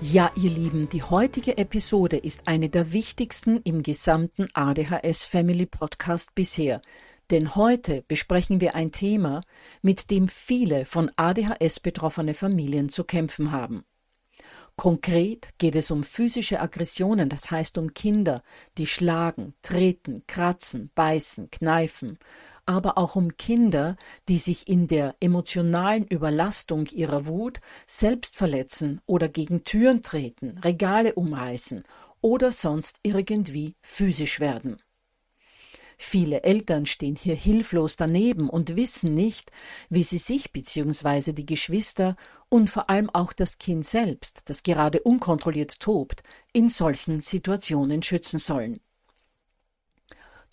Ja, 0.00 0.30
ihr 0.36 0.50
Lieben, 0.50 0.88
die 0.88 1.02
heutige 1.02 1.56
Episode 1.56 2.16
ist 2.16 2.46
eine 2.46 2.68
der 2.68 2.92
wichtigsten 2.92 3.58
im 3.62 3.82
gesamten 3.82 4.48
ADHS 4.52 5.24
Family 5.24 5.66
Podcast 5.66 6.34
bisher. 6.34 6.82
Denn 7.30 7.54
heute 7.54 8.04
besprechen 8.06 8.60
wir 8.60 8.74
ein 8.74 8.92
Thema, 8.92 9.42
mit 9.82 10.10
dem 10.10 10.28
viele 10.28 10.84
von 10.84 11.10
ADHS 11.16 11.80
betroffene 11.80 12.34
Familien 12.34 12.88
zu 12.88 13.04
kämpfen 13.04 13.52
haben. 13.52 13.84
Konkret 14.76 15.50
geht 15.58 15.76
es 15.76 15.90
um 15.92 16.02
physische 16.02 16.60
Aggressionen, 16.60 17.28
das 17.28 17.50
heißt 17.50 17.78
um 17.78 17.94
Kinder, 17.94 18.42
die 18.76 18.88
schlagen, 18.88 19.54
treten, 19.62 20.26
kratzen, 20.26 20.90
beißen, 20.94 21.50
kneifen, 21.50 22.18
aber 22.66 22.98
auch 22.98 23.16
um 23.16 23.36
Kinder, 23.36 23.96
die 24.28 24.38
sich 24.38 24.68
in 24.68 24.86
der 24.86 25.14
emotionalen 25.20 26.06
Überlastung 26.06 26.86
ihrer 26.86 27.26
Wut 27.26 27.60
selbst 27.86 28.36
verletzen 28.36 29.00
oder 29.06 29.28
gegen 29.28 29.64
Türen 29.64 30.02
treten, 30.02 30.58
Regale 30.58 31.14
umreißen 31.14 31.84
oder 32.20 32.52
sonst 32.52 32.98
irgendwie 33.02 33.74
physisch 33.82 34.40
werden. 34.40 34.78
Viele 35.96 36.42
Eltern 36.42 36.86
stehen 36.86 37.16
hier 37.16 37.36
hilflos 37.36 37.96
daneben 37.96 38.48
und 38.48 38.76
wissen 38.76 39.14
nicht, 39.14 39.50
wie 39.88 40.02
sie 40.02 40.18
sich 40.18 40.52
bzw. 40.52 41.32
die 41.32 41.46
Geschwister 41.46 42.16
und 42.48 42.68
vor 42.68 42.90
allem 42.90 43.10
auch 43.10 43.32
das 43.32 43.58
Kind 43.58 43.86
selbst, 43.86 44.42
das 44.46 44.62
gerade 44.62 45.00
unkontrolliert 45.00 45.80
tobt, 45.80 46.22
in 46.52 46.68
solchen 46.68 47.20
Situationen 47.20 48.02
schützen 48.02 48.38
sollen. 48.38 48.80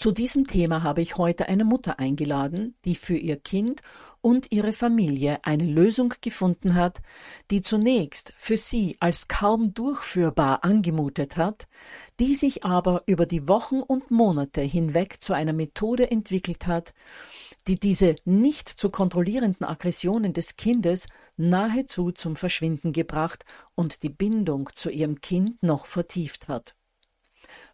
Zu 0.01 0.11
diesem 0.11 0.47
Thema 0.47 0.81
habe 0.81 1.03
ich 1.03 1.17
heute 1.17 1.47
eine 1.47 1.63
Mutter 1.63 1.99
eingeladen, 1.99 2.73
die 2.85 2.95
für 2.95 3.15
ihr 3.15 3.35
Kind 3.35 3.81
und 4.19 4.51
ihre 4.51 4.73
Familie 4.73 5.37
eine 5.43 5.65
Lösung 5.65 6.15
gefunden 6.21 6.73
hat, 6.73 7.03
die 7.51 7.61
zunächst 7.61 8.33
für 8.35 8.57
sie 8.57 8.97
als 8.99 9.27
kaum 9.27 9.75
durchführbar 9.75 10.63
angemutet 10.63 11.37
hat, 11.37 11.67
die 12.19 12.33
sich 12.33 12.63
aber 12.63 13.03
über 13.05 13.27
die 13.27 13.47
Wochen 13.47 13.79
und 13.79 14.09
Monate 14.09 14.61
hinweg 14.61 15.21
zu 15.21 15.33
einer 15.33 15.53
Methode 15.53 16.09
entwickelt 16.09 16.65
hat, 16.65 16.95
die 17.67 17.79
diese 17.79 18.15
nicht 18.25 18.69
zu 18.69 18.89
kontrollierenden 18.89 19.67
Aggressionen 19.67 20.33
des 20.33 20.55
Kindes 20.55 21.05
nahezu 21.37 22.11
zum 22.11 22.35
Verschwinden 22.35 22.91
gebracht 22.91 23.45
und 23.75 24.01
die 24.01 24.09
Bindung 24.09 24.71
zu 24.73 24.89
ihrem 24.89 25.21
Kind 25.21 25.61
noch 25.61 25.85
vertieft 25.85 26.47
hat. 26.47 26.73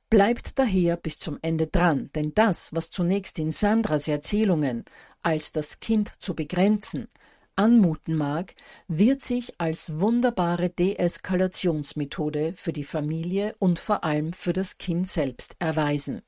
Bleibt 0.09 0.57
daher 0.57 0.95
bis 0.95 1.19
zum 1.19 1.37
Ende 1.41 1.67
dran, 1.67 2.09
denn 2.15 2.33
das, 2.33 2.73
was 2.73 2.91
zunächst 2.91 3.39
in 3.39 3.51
Sandras 3.51 4.07
Erzählungen 4.07 4.85
als 5.21 5.51
das 5.51 5.79
Kind 5.81 6.11
zu 6.19 6.33
begrenzen 6.33 7.09
anmuten 7.57 8.15
mag, 8.15 8.55
wird 8.87 9.21
sich 9.21 9.59
als 9.59 9.99
wunderbare 9.99 10.69
Deeskalationsmethode 10.69 12.53
für 12.55 12.71
die 12.71 12.83
Familie 12.83 13.55
und 13.59 13.79
vor 13.79 14.03
allem 14.03 14.31
für 14.31 14.53
das 14.53 14.77
Kind 14.77 15.07
selbst 15.07 15.55
erweisen. 15.59 16.21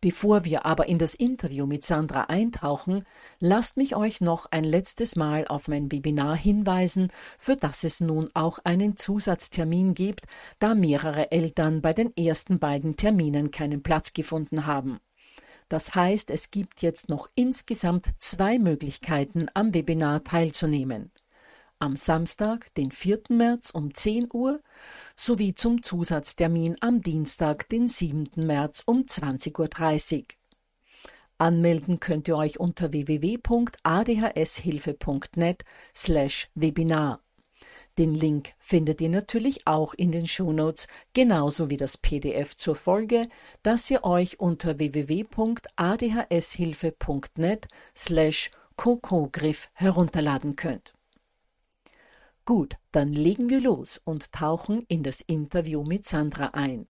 Bevor 0.00 0.44
wir 0.44 0.64
aber 0.64 0.88
in 0.88 0.98
das 0.98 1.14
Interview 1.14 1.66
mit 1.66 1.82
Sandra 1.82 2.24
eintauchen, 2.24 3.04
lasst 3.40 3.76
mich 3.76 3.96
euch 3.96 4.20
noch 4.20 4.46
ein 4.52 4.62
letztes 4.62 5.16
Mal 5.16 5.48
auf 5.48 5.66
mein 5.66 5.90
Webinar 5.90 6.36
hinweisen, 6.36 7.10
für 7.36 7.56
das 7.56 7.82
es 7.82 8.00
nun 8.00 8.30
auch 8.34 8.60
einen 8.62 8.96
Zusatztermin 8.96 9.94
gibt, 9.94 10.26
da 10.60 10.76
mehrere 10.76 11.32
Eltern 11.32 11.82
bei 11.82 11.92
den 11.92 12.16
ersten 12.16 12.60
beiden 12.60 12.96
Terminen 12.96 13.50
keinen 13.50 13.82
Platz 13.82 14.12
gefunden 14.12 14.66
haben. 14.66 15.00
Das 15.68 15.96
heißt, 15.96 16.30
es 16.30 16.52
gibt 16.52 16.80
jetzt 16.80 17.08
noch 17.08 17.28
insgesamt 17.34 18.06
zwei 18.18 18.60
Möglichkeiten, 18.60 19.48
am 19.52 19.74
Webinar 19.74 20.22
teilzunehmen 20.22 21.10
am 21.78 21.96
Samstag, 21.96 22.74
den 22.74 22.90
4. 22.90 23.22
März 23.30 23.70
um 23.70 23.94
10 23.94 24.28
Uhr 24.32 24.60
sowie 25.16 25.54
zum 25.54 25.82
Zusatztermin 25.82 26.76
am 26.80 27.00
Dienstag, 27.00 27.68
den 27.68 27.88
7. 27.88 28.28
März 28.36 28.82
um 28.86 29.02
20.30 29.02 30.18
Uhr. 30.18 30.24
Anmelden 31.38 32.00
könnt 32.00 32.28
ihr 32.28 32.36
euch 32.36 32.58
unter 32.58 32.92
www.adhshilfe.net 32.92 35.64
slash 35.94 36.48
Webinar. 36.54 37.20
Den 37.96 38.14
Link 38.14 38.52
findet 38.58 39.00
ihr 39.00 39.08
natürlich 39.08 39.66
auch 39.66 39.94
in 39.94 40.12
den 40.12 40.28
Shownotes, 40.28 40.86
genauso 41.14 41.70
wie 41.70 41.76
das 41.76 41.96
PDF 41.96 42.56
zur 42.56 42.76
Folge, 42.76 43.28
das 43.62 43.90
ihr 43.90 44.04
euch 44.04 44.38
unter 44.38 44.78
www.adhshilfe.net 44.78 47.66
slash 47.96 48.52
Kokogriff 48.76 49.70
herunterladen 49.72 50.54
könnt. 50.54 50.94
Gut, 52.48 52.76
dann 52.92 53.12
legen 53.12 53.50
wir 53.50 53.60
los 53.60 54.00
und 54.02 54.32
tauchen 54.32 54.82
in 54.88 55.02
das 55.02 55.20
Interview 55.20 55.84
mit 55.84 56.06
Sandra 56.06 56.46
ein. 56.54 56.88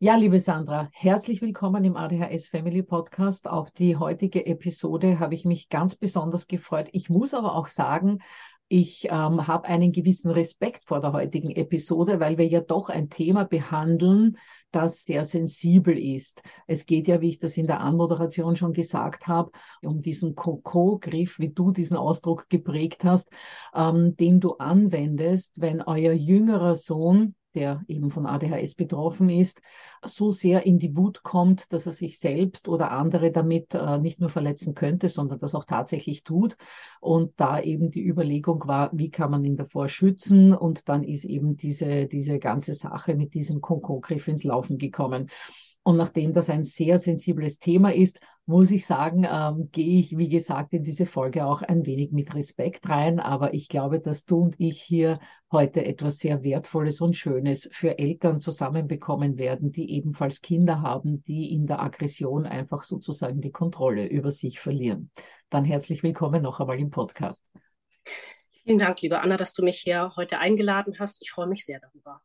Ja, 0.00 0.16
liebe 0.16 0.40
Sandra, 0.40 0.88
herzlich 0.92 1.40
willkommen 1.40 1.84
im 1.84 1.96
ADHS 1.96 2.48
Family 2.48 2.82
Podcast. 2.82 3.46
Auf 3.46 3.70
die 3.70 3.94
heutige 3.94 4.44
Episode 4.44 5.20
habe 5.20 5.36
ich 5.36 5.44
mich 5.44 5.68
ganz 5.68 5.94
besonders 5.94 6.48
gefreut. 6.48 6.88
Ich 6.90 7.08
muss 7.08 7.32
aber 7.32 7.54
auch 7.54 7.68
sagen, 7.68 8.18
ich 8.66 9.04
ähm, 9.04 9.46
habe 9.46 9.68
einen 9.68 9.92
gewissen 9.92 10.32
Respekt 10.32 10.84
vor 10.86 11.00
der 11.00 11.12
heutigen 11.12 11.52
Episode, 11.52 12.18
weil 12.18 12.36
wir 12.36 12.48
ja 12.48 12.60
doch 12.60 12.88
ein 12.88 13.08
Thema 13.08 13.44
behandeln, 13.44 14.36
das 14.76 15.04
sehr 15.04 15.24
sensibel 15.24 15.98
ist. 15.98 16.42
Es 16.66 16.84
geht 16.84 17.08
ja, 17.08 17.22
wie 17.22 17.30
ich 17.30 17.38
das 17.38 17.56
in 17.56 17.66
der 17.66 17.80
Anmoderation 17.80 18.56
schon 18.56 18.74
gesagt 18.74 19.26
habe, 19.26 19.50
um 19.82 20.02
diesen 20.02 20.34
Coco-Griff, 20.34 21.38
wie 21.38 21.48
du 21.48 21.72
diesen 21.72 21.96
Ausdruck 21.96 22.50
geprägt 22.50 23.02
hast, 23.02 23.30
ähm, 23.74 24.16
den 24.18 24.38
du 24.38 24.56
anwendest, 24.58 25.62
wenn 25.62 25.80
euer 25.80 26.12
jüngerer 26.12 26.74
Sohn 26.74 27.34
der 27.56 27.82
eben 27.88 28.10
von 28.10 28.26
ADHS 28.26 28.74
betroffen 28.74 29.30
ist, 29.30 29.60
so 30.04 30.30
sehr 30.30 30.66
in 30.66 30.78
die 30.78 30.96
Wut 30.96 31.22
kommt, 31.22 31.72
dass 31.72 31.86
er 31.86 31.92
sich 31.92 32.18
selbst 32.18 32.68
oder 32.68 32.92
andere 32.92 33.32
damit 33.32 33.74
äh, 33.74 33.98
nicht 33.98 34.20
nur 34.20 34.28
verletzen 34.28 34.74
könnte, 34.74 35.08
sondern 35.08 35.40
das 35.40 35.54
auch 35.54 35.64
tatsächlich 35.64 36.22
tut. 36.22 36.56
Und 37.00 37.32
da 37.36 37.60
eben 37.60 37.90
die 37.90 38.06
Überlegung 38.06 38.66
war, 38.66 38.90
wie 38.92 39.10
kann 39.10 39.30
man 39.30 39.44
ihn 39.44 39.56
davor 39.56 39.88
schützen? 39.88 40.54
Und 40.54 40.88
dann 40.88 41.02
ist 41.02 41.24
eben 41.24 41.56
diese, 41.56 42.06
diese 42.06 42.38
ganze 42.38 42.74
Sache 42.74 43.14
mit 43.16 43.34
diesem 43.34 43.60
Konkogriff 43.60 44.28
ins 44.28 44.44
Laufen 44.44 44.78
gekommen. 44.78 45.28
Und 45.86 45.98
nachdem 45.98 46.32
das 46.32 46.50
ein 46.50 46.64
sehr 46.64 46.98
sensibles 46.98 47.60
Thema 47.60 47.94
ist, 47.94 48.18
muss 48.44 48.72
ich 48.72 48.86
sagen, 48.86 49.24
ähm, 49.24 49.68
gehe 49.70 50.00
ich, 50.00 50.18
wie 50.18 50.28
gesagt, 50.28 50.72
in 50.72 50.82
diese 50.82 51.06
Folge 51.06 51.46
auch 51.46 51.62
ein 51.62 51.86
wenig 51.86 52.10
mit 52.10 52.34
Respekt 52.34 52.88
rein. 52.88 53.20
Aber 53.20 53.54
ich 53.54 53.68
glaube, 53.68 54.00
dass 54.00 54.24
du 54.24 54.38
und 54.38 54.56
ich 54.58 54.82
hier 54.82 55.20
heute 55.52 55.84
etwas 55.84 56.18
sehr 56.18 56.42
Wertvolles 56.42 57.00
und 57.00 57.14
Schönes 57.14 57.70
für 57.72 58.00
Eltern 58.00 58.40
zusammenbekommen 58.40 59.38
werden, 59.38 59.70
die 59.70 59.92
ebenfalls 59.92 60.40
Kinder 60.40 60.82
haben, 60.82 61.22
die 61.22 61.54
in 61.54 61.68
der 61.68 61.80
Aggression 61.80 62.46
einfach 62.46 62.82
sozusagen 62.82 63.40
die 63.40 63.52
Kontrolle 63.52 64.08
über 64.08 64.32
sich 64.32 64.58
verlieren. 64.58 65.12
Dann 65.50 65.64
herzlich 65.64 66.02
willkommen 66.02 66.42
noch 66.42 66.58
einmal 66.58 66.80
im 66.80 66.90
Podcast. 66.90 67.48
Vielen 68.64 68.78
Dank, 68.78 69.02
liebe 69.02 69.20
Anna, 69.20 69.36
dass 69.36 69.52
du 69.52 69.62
mich 69.62 69.78
hier 69.78 70.14
heute 70.16 70.40
eingeladen 70.40 70.98
hast. 70.98 71.22
Ich 71.22 71.30
freue 71.30 71.46
mich 71.46 71.64
sehr 71.64 71.78
darüber. 71.78 72.22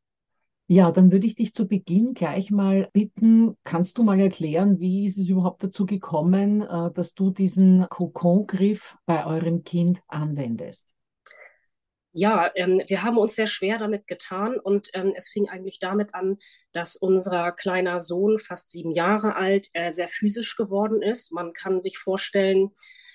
Ja, 0.74 0.90
dann 0.94 1.12
würde 1.12 1.28
ich 1.28 1.36
dich 1.36 1.54
zu 1.54 1.68
Beginn 1.68 2.14
gleich 2.14 2.50
mal 2.50 2.90
bitten, 2.94 3.58
kannst 3.66 3.98
du 3.98 4.04
mal 4.04 4.22
erklären, 4.22 4.80
wie 4.80 5.04
ist 5.04 5.18
es 5.18 5.28
überhaupt 5.28 5.62
dazu 5.62 5.86
gekommen, 5.86 6.62
äh, 6.62 6.90
dass 6.94 7.14
du 7.14 7.30
diesen 7.30 7.90
Kokongriff 7.90 8.96
bei 9.06 9.26
eurem 9.26 9.66
Kind 9.66 10.00
anwendest? 10.08 10.96
Ja, 12.14 12.50
ähm, 12.56 12.82
wir 12.88 13.04
haben 13.04 13.18
uns 13.18 13.36
sehr 13.36 13.48
schwer 13.48 13.80
damit 13.80 14.08
getan 14.08 14.58
und 14.64 14.88
ähm, 14.94 15.12
es 15.14 15.28
fing 15.28 15.50
eigentlich 15.50 15.80
damit 15.80 16.16
an, 16.16 16.38
dass 16.72 16.96
unser 16.96 17.52
kleiner 17.52 18.00
Sohn, 18.00 18.40
fast 18.40 18.70
sieben 18.70 18.92
Jahre 18.92 19.36
alt, 19.36 19.68
äh, 19.74 19.92
sehr 19.92 20.08
physisch 20.08 20.56
geworden 20.56 21.02
ist. 21.02 21.34
Man 21.34 21.52
kann 21.52 21.82
sich 21.82 21.98
vorstellen, 21.98 22.72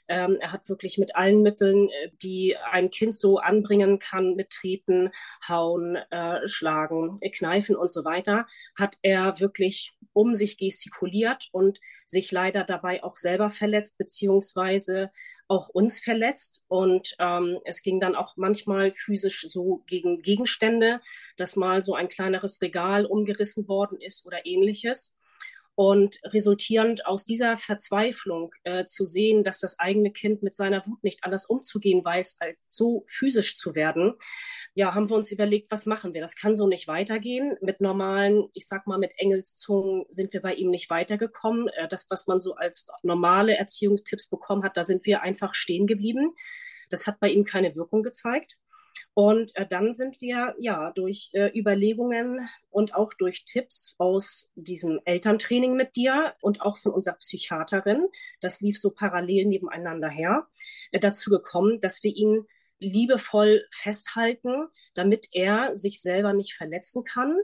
ähm, 0.08 0.38
er 0.40 0.52
hat 0.52 0.68
wirklich 0.68 0.98
mit 0.98 1.16
allen 1.16 1.42
Mitteln, 1.42 1.88
äh, 1.88 2.10
die 2.22 2.56
ein 2.70 2.90
Kind 2.90 3.14
so 3.14 3.38
anbringen 3.38 3.98
kann, 3.98 4.34
mit 4.34 4.50
Treten, 4.50 5.10
Hauen, 5.48 5.96
äh, 6.10 6.46
Schlagen, 6.46 7.18
Kneifen 7.32 7.76
und 7.76 7.90
so 7.90 8.04
weiter, 8.04 8.46
hat 8.76 8.96
er 9.02 9.40
wirklich 9.40 9.94
um 10.12 10.34
sich 10.34 10.58
gestikuliert 10.58 11.48
und 11.52 11.80
sich 12.04 12.32
leider 12.32 12.64
dabei 12.64 13.04
auch 13.04 13.16
selber 13.16 13.50
verletzt, 13.50 13.98
beziehungsweise 13.98 15.10
auch 15.48 15.68
uns 15.68 16.00
verletzt. 16.00 16.64
Und 16.68 17.14
ähm, 17.18 17.58
es 17.64 17.82
ging 17.82 18.00
dann 18.00 18.14
auch 18.14 18.36
manchmal 18.36 18.92
physisch 18.96 19.46
so 19.48 19.82
gegen 19.86 20.22
Gegenstände, 20.22 21.00
dass 21.36 21.56
mal 21.56 21.82
so 21.82 21.94
ein 21.94 22.08
kleineres 22.08 22.60
Regal 22.62 23.06
umgerissen 23.06 23.68
worden 23.68 24.00
ist 24.00 24.26
oder 24.26 24.46
ähnliches. 24.46 25.15
Und 25.76 26.18
resultierend 26.24 27.06
aus 27.06 27.26
dieser 27.26 27.56
Verzweiflung 27.56 28.52
äh, 28.64 28.86
zu 28.86 29.04
sehen, 29.04 29.44
dass 29.44 29.60
das 29.60 29.78
eigene 29.78 30.10
Kind 30.10 30.42
mit 30.42 30.54
seiner 30.54 30.84
Wut 30.86 31.04
nicht 31.04 31.22
anders 31.22 31.46
umzugehen 31.46 32.04
weiß, 32.04 32.38
als 32.40 32.74
so 32.74 33.04
physisch 33.08 33.54
zu 33.54 33.74
werden, 33.74 34.14
ja, 34.76 34.94
haben 34.94 35.08
wir 35.08 35.16
uns 35.16 35.32
überlegt, 35.32 35.70
was 35.70 35.86
machen 35.86 36.12
wir? 36.12 36.20
Das 36.20 36.36
kann 36.36 36.54
so 36.54 36.68
nicht 36.68 36.86
weitergehen. 36.86 37.56
Mit 37.62 37.80
normalen, 37.80 38.50
ich 38.52 38.66
sag 38.68 38.86
mal, 38.86 38.98
mit 38.98 39.12
Engelszungen 39.16 40.04
sind 40.10 40.34
wir 40.34 40.42
bei 40.42 40.52
ihm 40.52 40.68
nicht 40.68 40.90
weitergekommen. 40.90 41.68
Äh, 41.68 41.88
das, 41.88 42.10
was 42.10 42.26
man 42.26 42.40
so 42.40 42.56
als 42.56 42.86
normale 43.02 43.56
Erziehungstipps 43.56 44.28
bekommen 44.28 44.64
hat, 44.64 44.76
da 44.76 44.84
sind 44.84 45.06
wir 45.06 45.22
einfach 45.22 45.54
stehen 45.54 45.86
geblieben. 45.86 46.32
Das 46.90 47.06
hat 47.06 47.20
bei 47.20 47.30
ihm 47.30 47.44
keine 47.44 47.74
Wirkung 47.74 48.02
gezeigt. 48.02 48.58
Und 49.18 49.56
äh, 49.56 49.66
dann 49.66 49.94
sind 49.94 50.20
wir 50.20 50.54
ja 50.58 50.92
durch 50.92 51.30
äh, 51.32 51.50
Überlegungen 51.58 52.50
und 52.68 52.94
auch 52.94 53.14
durch 53.14 53.46
Tipps 53.46 53.94
aus 53.96 54.52
diesem 54.56 55.00
Elterntraining 55.06 55.74
mit 55.74 55.96
dir 55.96 56.34
und 56.42 56.60
auch 56.60 56.76
von 56.76 56.92
unserer 56.92 57.14
Psychiaterin, 57.14 58.08
das 58.42 58.60
lief 58.60 58.78
so 58.78 58.90
parallel 58.90 59.46
nebeneinander 59.46 60.10
her, 60.10 60.46
äh, 60.92 61.00
dazu 61.00 61.30
gekommen, 61.30 61.80
dass 61.80 62.02
wir 62.02 62.14
ihn 62.14 62.46
liebevoll 62.78 63.64
festhalten, 63.70 64.66
damit 64.92 65.28
er 65.32 65.74
sich 65.74 66.02
selber 66.02 66.34
nicht 66.34 66.52
verletzen 66.52 67.02
kann 67.04 67.38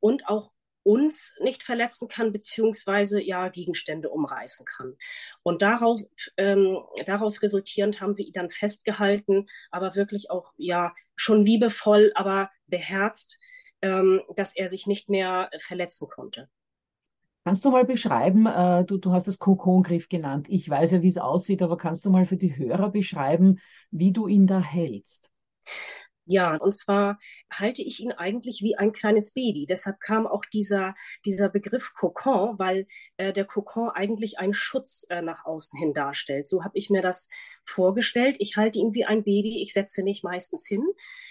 und 0.00 0.28
auch 0.28 0.54
uns 0.88 1.34
nicht 1.40 1.62
verletzen 1.62 2.08
kann, 2.08 2.32
beziehungsweise 2.32 3.20
ja 3.22 3.48
Gegenstände 3.48 4.08
umreißen 4.08 4.64
kann. 4.64 4.96
Und 5.42 5.60
daraus, 5.60 6.08
ähm, 6.38 6.78
daraus 7.04 7.42
resultierend 7.42 8.00
haben 8.00 8.16
wir 8.16 8.24
ihn 8.24 8.32
dann 8.32 8.48
festgehalten, 8.48 9.48
aber 9.70 9.96
wirklich 9.96 10.30
auch 10.30 10.54
ja 10.56 10.94
schon 11.14 11.44
liebevoll, 11.44 12.10
aber 12.14 12.48
beherzt, 12.68 13.38
ähm, 13.82 14.22
dass 14.34 14.56
er 14.56 14.70
sich 14.70 14.86
nicht 14.86 15.10
mehr 15.10 15.50
verletzen 15.58 16.08
konnte. 16.08 16.48
Kannst 17.44 17.66
du 17.66 17.70
mal 17.70 17.84
beschreiben, 17.84 18.46
äh, 18.46 18.84
du, 18.86 18.96
du 18.96 19.12
hast 19.12 19.28
das 19.28 19.38
Kokongriff 19.38 20.08
genannt. 20.08 20.46
Ich 20.48 20.70
weiß 20.70 20.92
ja, 20.92 21.02
wie 21.02 21.08
es 21.08 21.18
aussieht, 21.18 21.60
aber 21.60 21.76
kannst 21.76 22.06
du 22.06 22.10
mal 22.10 22.24
für 22.24 22.38
die 22.38 22.56
Hörer 22.56 22.90
beschreiben, 22.90 23.60
wie 23.90 24.12
du 24.12 24.26
ihn 24.26 24.46
da 24.46 24.60
hältst? 24.60 25.30
Ja, 26.30 26.56
und 26.56 26.76
zwar 26.76 27.18
halte 27.50 27.80
ich 27.80 28.00
ihn 28.00 28.12
eigentlich 28.12 28.60
wie 28.60 28.76
ein 28.76 28.92
kleines 28.92 29.32
Baby. 29.32 29.64
Deshalb 29.64 29.98
kam 29.98 30.26
auch 30.26 30.44
dieser, 30.44 30.94
dieser 31.24 31.48
Begriff 31.48 31.94
Kokon, 31.94 32.58
weil 32.58 32.86
äh, 33.16 33.32
der 33.32 33.46
Kokon 33.46 33.88
eigentlich 33.88 34.38
einen 34.38 34.52
Schutz 34.52 35.06
äh, 35.08 35.22
nach 35.22 35.46
außen 35.46 35.78
hin 35.78 35.94
darstellt. 35.94 36.46
So 36.46 36.64
habe 36.64 36.76
ich 36.76 36.90
mir 36.90 37.00
das 37.00 37.30
vorgestellt. 37.64 38.36
Ich 38.40 38.58
halte 38.58 38.78
ihn 38.78 38.92
wie 38.92 39.06
ein 39.06 39.24
Baby. 39.24 39.62
Ich 39.62 39.72
setze 39.72 40.02
mich 40.02 40.22
meistens 40.22 40.66
hin, 40.66 40.84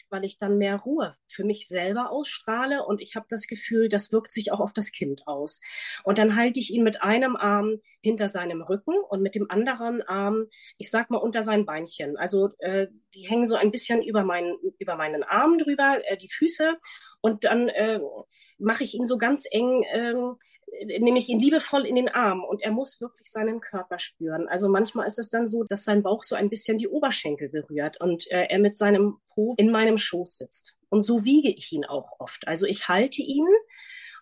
weil 0.09 0.23
ich 0.23 0.37
dann 0.37 0.57
mehr 0.57 0.77
Ruhe 0.77 1.15
für 1.27 1.43
mich 1.43 1.67
selber 1.67 2.11
ausstrahle 2.11 2.83
und 2.85 3.01
ich 3.01 3.15
habe 3.15 3.25
das 3.29 3.47
Gefühl, 3.47 3.89
das 3.89 4.11
wirkt 4.11 4.31
sich 4.31 4.51
auch 4.51 4.59
auf 4.59 4.73
das 4.73 4.91
Kind 4.91 5.27
aus. 5.27 5.61
Und 6.03 6.17
dann 6.17 6.35
halte 6.35 6.59
ich 6.59 6.73
ihn 6.73 6.83
mit 6.83 7.01
einem 7.01 7.35
Arm 7.35 7.77
hinter 8.01 8.27
seinem 8.27 8.61
Rücken 8.61 8.95
und 9.09 9.21
mit 9.21 9.35
dem 9.35 9.49
anderen 9.49 10.01
Arm, 10.01 10.45
ich 10.77 10.89
sag 10.89 11.09
mal, 11.09 11.17
unter 11.17 11.43
seinen 11.43 11.65
Beinchen. 11.65 12.17
Also 12.17 12.49
äh, 12.59 12.87
die 13.13 13.27
hängen 13.27 13.45
so 13.45 13.55
ein 13.55 13.71
bisschen 13.71 14.01
über 14.01 14.23
meinen, 14.23 14.57
über 14.79 14.95
meinen 14.95 15.23
Arm 15.23 15.57
drüber, 15.57 15.99
äh, 16.05 16.17
die 16.17 16.29
Füße. 16.29 16.77
Und 17.21 17.43
dann 17.43 17.67
äh, 17.69 17.99
mache 18.57 18.83
ich 18.83 18.93
ihn 18.93 19.05
so 19.05 19.17
ganz 19.17 19.45
eng, 19.49 19.83
äh, 19.83 20.13
nehme 20.85 21.19
ich 21.19 21.29
ihn 21.29 21.39
liebevoll 21.39 21.85
in 21.85 21.95
den 21.95 22.09
Arm 22.09 22.43
und 22.43 22.61
er 22.61 22.71
muss 22.71 23.01
wirklich 23.01 23.31
seinen 23.31 23.59
Körper 23.61 23.99
spüren. 23.99 24.47
Also 24.47 24.69
manchmal 24.69 25.07
ist 25.07 25.19
es 25.19 25.29
dann 25.29 25.47
so, 25.47 25.63
dass 25.63 25.83
sein 25.83 26.03
Bauch 26.03 26.23
so 26.23 26.35
ein 26.35 26.49
bisschen 26.49 26.77
die 26.77 26.87
Oberschenkel 26.87 27.49
berührt 27.49 27.99
und 28.01 28.29
äh, 28.31 28.47
er 28.49 28.59
mit 28.59 28.77
seinem 28.77 29.17
Po 29.29 29.55
in 29.57 29.71
meinem 29.71 29.97
Schoß 29.97 30.37
sitzt. 30.37 30.77
Und 30.89 31.01
so 31.01 31.25
wiege 31.25 31.49
ich 31.49 31.71
ihn 31.71 31.85
auch 31.85 32.19
oft. 32.19 32.47
Also 32.47 32.65
ich 32.65 32.87
halte 32.87 33.21
ihn 33.21 33.47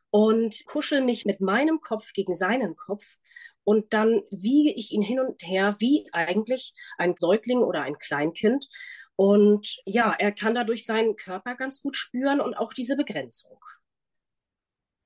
und 0.09 0.65
kuschel 0.65 1.01
mich 1.01 1.25
mit 1.25 1.41
meinem 1.41 1.81
Kopf 1.81 2.13
gegen 2.13 2.33
seinen 2.33 2.75
Kopf 2.75 3.17
und 3.65 3.93
dann 3.93 4.21
wiege 4.29 4.71
ich 4.71 4.91
ihn 4.91 5.01
hin 5.01 5.19
und 5.19 5.41
her 5.41 5.75
wie 5.79 6.07
eigentlich 6.13 6.73
ein 6.97 7.15
Säugling 7.17 7.59
oder 7.59 7.81
ein 7.81 7.97
Kleinkind. 7.97 8.69
Und 9.15 9.81
ja, 9.85 10.13
er 10.17 10.31
kann 10.31 10.53
dadurch 10.55 10.85
seinen 10.85 11.15
Körper 11.15 11.55
ganz 11.55 11.81
gut 11.81 11.97
spüren 11.97 12.41
und 12.41 12.53
auch 12.53 12.73
diese 12.73 12.95
Begrenzung. 12.95 13.57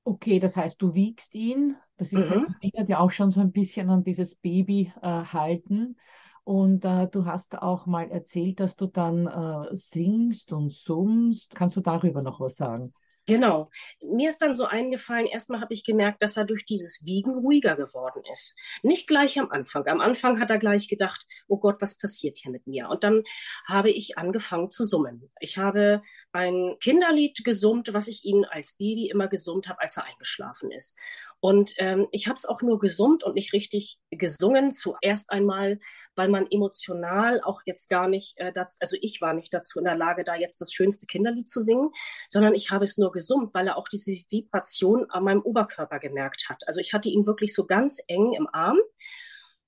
Okay, 0.09 0.39
das 0.39 0.57
heißt, 0.57 0.81
du 0.81 0.95
wiegst 0.95 1.35
ihn. 1.35 1.77
Das 1.97 2.13
ist 2.13 2.31
mhm. 2.31 2.47
halt, 2.73 2.89
ja 2.89 2.99
auch 2.99 3.11
schon 3.11 3.29
so 3.29 3.41
ein 3.41 3.51
bisschen 3.51 3.91
an 3.91 4.03
dieses 4.03 4.33
Baby 4.33 4.91
äh, 5.03 5.07
halten. 5.07 5.97
Und 6.43 6.83
äh, 6.83 7.07
du 7.07 7.25
hast 7.25 7.61
auch 7.61 7.85
mal 7.85 8.09
erzählt, 8.09 8.59
dass 8.59 8.75
du 8.75 8.87
dann 8.87 9.27
äh, 9.27 9.67
singst 9.75 10.51
und 10.51 10.73
summst. 10.73 11.53
Kannst 11.53 11.77
du 11.77 11.81
darüber 11.81 12.23
noch 12.23 12.39
was 12.39 12.55
sagen? 12.55 12.91
Genau. 13.29 13.69
Mir 14.01 14.29
ist 14.29 14.41
dann 14.41 14.55
so 14.55 14.65
eingefallen, 14.65 15.27
erstmal 15.27 15.61
habe 15.61 15.75
ich 15.75 15.85
gemerkt, 15.85 16.23
dass 16.23 16.35
er 16.35 16.45
durch 16.45 16.65
dieses 16.65 17.05
Wiegen 17.05 17.31
ruhiger 17.31 17.75
geworden 17.75 18.23
ist. 18.31 18.57
Nicht 18.81 19.07
gleich 19.07 19.39
am 19.39 19.51
Anfang. 19.51 19.85
Am 19.85 20.01
Anfang 20.01 20.39
hat 20.39 20.49
er 20.49 20.57
gleich 20.57 20.87
gedacht, 20.87 21.27
oh 21.47 21.59
Gott, 21.59 21.79
was 21.79 21.95
passiert 21.95 22.39
hier 22.39 22.51
mit 22.51 22.65
mir? 22.65 22.89
Und 22.89 23.03
dann 23.03 23.23
habe 23.67 23.91
ich 23.91 24.17
angefangen 24.17 24.71
zu 24.71 24.83
summen. 24.83 25.29
Ich 25.39 25.59
habe 25.59 26.01
ein 26.31 26.75
Kinderlied 26.79 27.43
gesummt, 27.43 27.93
was 27.93 28.07
ich 28.07 28.25
ihn 28.25 28.45
als 28.45 28.73
Baby 28.73 29.09
immer 29.09 29.27
gesummt 29.27 29.67
habe, 29.67 29.79
als 29.79 29.97
er 29.97 30.05
eingeschlafen 30.05 30.71
ist. 30.71 30.95
Und 31.41 31.73
ähm, 31.77 32.07
ich 32.11 32.27
habe 32.27 32.35
es 32.35 32.45
auch 32.45 32.61
nur 32.61 32.79
gesummt 32.79 33.23
und 33.23 33.35
nicht 33.35 33.53
richtig 33.53 33.99
gesungen. 34.11 34.71
Zuerst 34.73 35.29
einmal, 35.29 35.79
weil 36.15 36.27
man 36.27 36.47
emotional 36.51 37.41
auch 37.41 37.61
jetzt 37.65 37.89
gar 37.89 38.09
nicht, 38.09 38.37
äh, 38.37 38.51
das, 38.51 38.77
also 38.81 38.97
ich 38.99 39.21
war 39.21 39.33
nicht 39.33 39.53
dazu 39.53 39.79
in 39.79 39.85
der 39.85 39.95
Lage, 39.95 40.25
da 40.25 40.35
jetzt 40.35 40.59
das 40.59 40.73
schönste 40.73 41.05
Kinderlied 41.05 41.47
zu 41.47 41.61
singen, 41.61 41.91
sondern 42.27 42.55
ich 42.55 42.71
habe 42.71 42.83
es 42.83 42.97
nur 42.97 43.11
gesummt, 43.11 43.53
weil 43.53 43.67
er 43.67 43.77
auch 43.77 43.87
diese 43.87 44.11
Vibration 44.11 45.09
an 45.09 45.23
meinem 45.23 45.41
Oberkörper 45.41 45.99
gemerkt 45.99 46.49
hat. 46.49 46.63
Also 46.67 46.81
ich 46.81 46.93
hatte 46.93 47.07
ihn 47.09 47.25
wirklich 47.25 47.53
so 47.53 47.65
ganz 47.65 48.01
eng 48.07 48.33
im 48.33 48.47
Arm. 48.51 48.77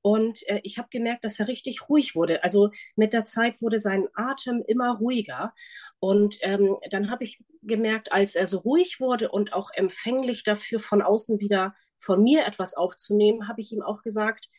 Und 0.01 0.45
äh, 0.47 0.59
ich 0.63 0.77
habe 0.77 0.89
gemerkt, 0.91 1.23
dass 1.23 1.39
er 1.39 1.47
richtig 1.47 1.87
ruhig 1.87 2.15
wurde. 2.15 2.43
Also 2.43 2.71
mit 2.95 3.13
der 3.13 3.23
Zeit 3.23 3.61
wurde 3.61 3.79
sein 3.79 4.07
Atem 4.15 4.63
immer 4.67 4.97
ruhiger. 4.97 5.53
Und 6.01 6.39
ähm, 6.41 6.77
dann 6.89 7.11
habe 7.11 7.23
ich 7.23 7.43
gemerkt, 7.61 8.11
als 8.11 8.33
er 8.33 8.47
so 8.47 8.57
ruhig 8.57 8.99
wurde 8.99 9.29
und 9.29 9.53
auch 9.53 9.69
empfänglich 9.71 10.43
dafür, 10.43 10.79
von 10.79 11.03
außen 11.03 11.39
wieder 11.39 11.75
von 11.99 12.23
mir 12.23 12.43
etwas 12.47 12.73
aufzunehmen, 12.73 13.47
habe 13.47 13.61
ich 13.61 13.71
ihm 13.71 13.83
auch 13.83 14.01
gesagt, 14.01 14.49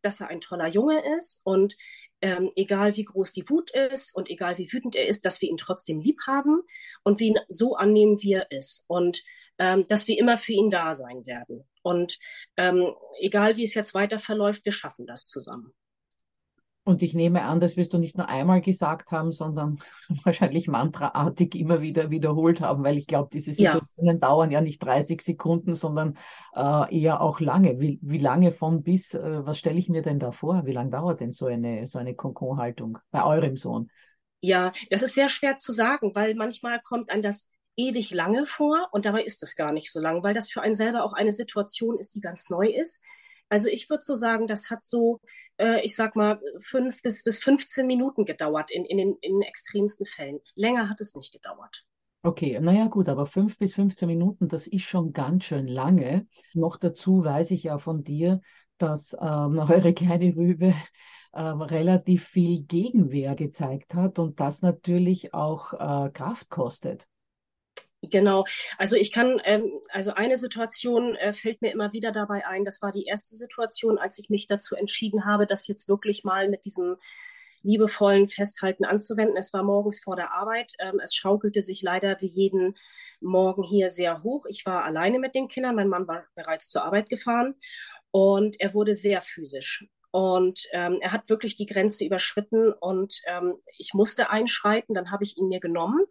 dass 0.00 0.22
er 0.22 0.28
ein 0.28 0.40
toller 0.40 0.68
Junge 0.68 1.02
ist 1.18 1.42
und 1.44 1.76
ähm, 2.22 2.50
egal 2.56 2.96
wie 2.96 3.04
groß 3.04 3.34
die 3.34 3.46
Wut 3.50 3.70
ist 3.72 4.16
und 4.16 4.30
egal 4.30 4.56
wie 4.56 4.72
wütend 4.72 4.96
er 4.96 5.06
ist, 5.06 5.26
dass 5.26 5.42
wir 5.42 5.50
ihn 5.50 5.58
trotzdem 5.58 6.00
lieb 6.00 6.18
haben 6.26 6.62
und 7.02 7.20
wir 7.20 7.26
ihn 7.26 7.40
so 7.46 7.76
annehmen, 7.76 8.22
wie 8.22 8.32
er 8.32 8.50
ist 8.50 8.86
und 8.86 9.22
ähm, 9.58 9.86
dass 9.88 10.08
wir 10.08 10.16
immer 10.18 10.38
für 10.38 10.52
ihn 10.52 10.70
da 10.70 10.94
sein 10.94 11.26
werden. 11.26 11.68
Und 11.82 12.18
ähm, 12.56 12.94
egal 13.20 13.58
wie 13.58 13.64
es 13.64 13.74
jetzt 13.74 13.92
weiter 13.92 14.18
verläuft, 14.18 14.64
wir 14.64 14.72
schaffen 14.72 15.06
das 15.06 15.26
zusammen. 15.26 15.74
Und 16.86 17.02
ich 17.02 17.14
nehme 17.14 17.42
an, 17.42 17.58
das 17.58 17.76
wirst 17.76 17.92
du 17.92 17.98
nicht 17.98 18.16
nur 18.16 18.28
einmal 18.28 18.60
gesagt 18.60 19.10
haben, 19.10 19.32
sondern 19.32 19.80
wahrscheinlich 20.24 20.68
mantraartig 20.68 21.56
immer 21.56 21.80
wieder 21.80 22.10
wiederholt 22.10 22.60
haben, 22.60 22.84
weil 22.84 22.96
ich 22.96 23.08
glaube, 23.08 23.28
diese 23.32 23.50
Situationen 23.50 24.20
ja. 24.20 24.28
dauern 24.28 24.52
ja 24.52 24.60
nicht 24.60 24.78
30 24.78 25.20
Sekunden, 25.20 25.74
sondern 25.74 26.16
äh, 26.54 26.96
eher 26.96 27.20
auch 27.20 27.40
lange. 27.40 27.80
Wie, 27.80 27.98
wie 28.02 28.18
lange 28.18 28.52
von 28.52 28.84
bis, 28.84 29.14
äh, 29.14 29.44
was 29.44 29.58
stelle 29.58 29.78
ich 29.78 29.88
mir 29.88 30.02
denn 30.02 30.20
da 30.20 30.30
vor? 30.30 30.64
Wie 30.64 30.72
lange 30.72 30.90
dauert 30.90 31.18
denn 31.18 31.32
so 31.32 31.46
eine, 31.46 31.88
so 31.88 31.98
eine 31.98 32.14
Konkonhaltung 32.14 32.98
bei 33.10 33.24
eurem 33.24 33.56
Sohn? 33.56 33.90
Ja, 34.40 34.72
das 34.90 35.02
ist 35.02 35.14
sehr 35.14 35.28
schwer 35.28 35.56
zu 35.56 35.72
sagen, 35.72 36.14
weil 36.14 36.36
manchmal 36.36 36.80
kommt 36.80 37.10
einem 37.10 37.22
das 37.22 37.48
ewig 37.74 38.12
lange 38.12 38.46
vor 38.46 38.88
und 38.92 39.06
dabei 39.06 39.24
ist 39.24 39.42
es 39.42 39.56
gar 39.56 39.72
nicht 39.72 39.90
so 39.90 39.98
lang, 39.98 40.22
weil 40.22 40.34
das 40.34 40.48
für 40.48 40.62
einen 40.62 40.76
selber 40.76 41.02
auch 41.02 41.14
eine 41.14 41.32
Situation 41.32 41.98
ist, 41.98 42.14
die 42.14 42.20
ganz 42.20 42.48
neu 42.48 42.68
ist. 42.68 43.02
Also 43.48 43.68
ich 43.68 43.90
würde 43.90 44.02
so 44.02 44.14
sagen, 44.14 44.46
das 44.46 44.70
hat 44.70 44.84
so, 44.84 45.20
äh, 45.58 45.84
ich 45.84 45.94
sag 45.96 46.16
mal, 46.16 46.40
fünf 46.58 47.02
bis, 47.02 47.22
bis 47.22 47.42
15 47.42 47.86
Minuten 47.86 48.24
gedauert 48.24 48.70
in, 48.70 48.84
in, 48.84 48.98
den, 48.98 49.16
in 49.20 49.34
den 49.34 49.42
extremsten 49.42 50.06
Fällen. 50.06 50.40
Länger 50.54 50.88
hat 50.88 51.00
es 51.00 51.14
nicht 51.14 51.32
gedauert. 51.32 51.84
Okay, 52.22 52.58
naja 52.60 52.86
gut, 52.88 53.08
aber 53.08 53.26
fünf 53.26 53.56
bis 53.58 53.74
15 53.74 54.08
Minuten, 54.08 54.48
das 54.48 54.66
ist 54.66 54.82
schon 54.82 55.12
ganz 55.12 55.44
schön 55.44 55.68
lange. 55.68 56.26
Noch 56.54 56.76
dazu 56.76 57.24
weiß 57.24 57.52
ich 57.52 57.64
ja 57.64 57.78
von 57.78 58.02
dir, 58.02 58.40
dass 58.78 59.14
ähm, 59.20 59.58
eure 59.68 59.94
kleine 59.94 60.34
Rübe 60.34 60.74
ähm, 61.34 61.62
relativ 61.62 62.24
viel 62.24 62.62
Gegenwehr 62.62 63.34
gezeigt 63.36 63.94
hat 63.94 64.18
und 64.18 64.40
das 64.40 64.62
natürlich 64.62 65.34
auch 65.34 65.72
äh, 65.74 66.10
Kraft 66.10 66.48
kostet. 66.48 67.06
Genau, 68.10 68.44
also 68.78 68.96
ich 68.96 69.12
kann, 69.12 69.40
ähm, 69.44 69.70
also 69.90 70.12
eine 70.12 70.36
Situation 70.36 71.16
äh, 71.16 71.32
fällt 71.32 71.62
mir 71.62 71.72
immer 71.72 71.92
wieder 71.92 72.12
dabei 72.12 72.46
ein. 72.46 72.64
Das 72.64 72.82
war 72.82 72.92
die 72.92 73.06
erste 73.06 73.34
Situation, 73.34 73.98
als 73.98 74.18
ich 74.18 74.28
mich 74.28 74.46
dazu 74.46 74.74
entschieden 74.76 75.24
habe, 75.24 75.46
das 75.46 75.66
jetzt 75.66 75.88
wirklich 75.88 76.24
mal 76.24 76.48
mit 76.48 76.64
diesem 76.64 76.96
liebevollen 77.62 78.28
Festhalten 78.28 78.84
anzuwenden. 78.84 79.36
Es 79.36 79.52
war 79.52 79.62
morgens 79.62 80.00
vor 80.02 80.16
der 80.16 80.32
Arbeit. 80.32 80.72
Ähm, 80.78 81.00
es 81.02 81.14
schaukelte 81.14 81.62
sich 81.62 81.82
leider 81.82 82.20
wie 82.20 82.26
jeden 82.26 82.76
Morgen 83.20 83.62
hier 83.62 83.88
sehr 83.88 84.22
hoch. 84.22 84.46
Ich 84.48 84.64
war 84.66 84.84
alleine 84.84 85.18
mit 85.18 85.34
den 85.34 85.48
Kindern. 85.48 85.74
Mein 85.74 85.88
Mann 85.88 86.06
war 86.06 86.24
bereits 86.34 86.68
zur 86.68 86.84
Arbeit 86.84 87.08
gefahren 87.08 87.54
und 88.10 88.60
er 88.60 88.74
wurde 88.74 88.94
sehr 88.94 89.22
physisch. 89.22 89.84
Und 90.10 90.66
ähm, 90.72 90.98
er 91.00 91.12
hat 91.12 91.28
wirklich 91.28 91.56
die 91.56 91.66
Grenze 91.66 92.04
überschritten 92.04 92.72
und 92.72 93.20
ähm, 93.26 93.56
ich 93.76 93.92
musste 93.92 94.30
einschreiten. 94.30 94.94
Dann 94.94 95.10
habe 95.10 95.24
ich 95.24 95.36
ihn 95.36 95.48
mir 95.48 95.60
genommen 95.60 96.04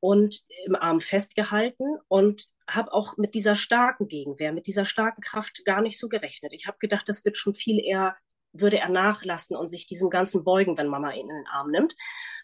und 0.00 0.42
im 0.64 0.74
Arm 0.74 1.00
festgehalten 1.00 1.98
und 2.08 2.48
habe 2.68 2.92
auch 2.92 3.16
mit 3.16 3.34
dieser 3.34 3.54
starken 3.54 4.08
Gegenwehr, 4.08 4.52
mit 4.52 4.66
dieser 4.66 4.86
starken 4.86 5.20
Kraft 5.20 5.64
gar 5.64 5.82
nicht 5.82 5.98
so 5.98 6.08
gerechnet. 6.08 6.52
Ich 6.52 6.66
habe 6.66 6.78
gedacht, 6.78 7.08
das 7.08 7.24
wird 7.24 7.36
schon 7.36 7.54
viel 7.54 7.78
eher, 7.84 8.16
würde 8.52 8.78
er 8.78 8.88
nachlassen 8.88 9.56
und 9.56 9.68
sich 9.68 9.86
diesem 9.86 10.10
Ganzen 10.10 10.44
beugen, 10.44 10.78
wenn 10.78 10.88
Mama 10.88 11.12
ihn 11.12 11.28
in 11.28 11.36
den 11.36 11.46
Arm 11.46 11.70
nimmt. 11.70 11.94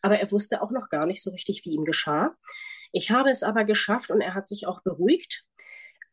Aber 0.03 0.19
er 0.19 0.31
wusste 0.31 0.63
auch 0.63 0.71
noch 0.71 0.89
gar 0.89 1.07
nicht 1.07 1.23
so 1.23 1.31
richtig, 1.31 1.65
wie 1.65 1.71
ihm 1.71 1.85
geschah. 1.85 2.35
Ich 2.93 3.11
habe 3.11 3.31
es 3.31 3.43
aber 3.43 3.65
geschafft 3.65 4.11
und 4.11 4.21
er 4.21 4.35
hat 4.35 4.47
sich 4.47 4.67
auch 4.67 4.83
beruhigt. 4.83 5.45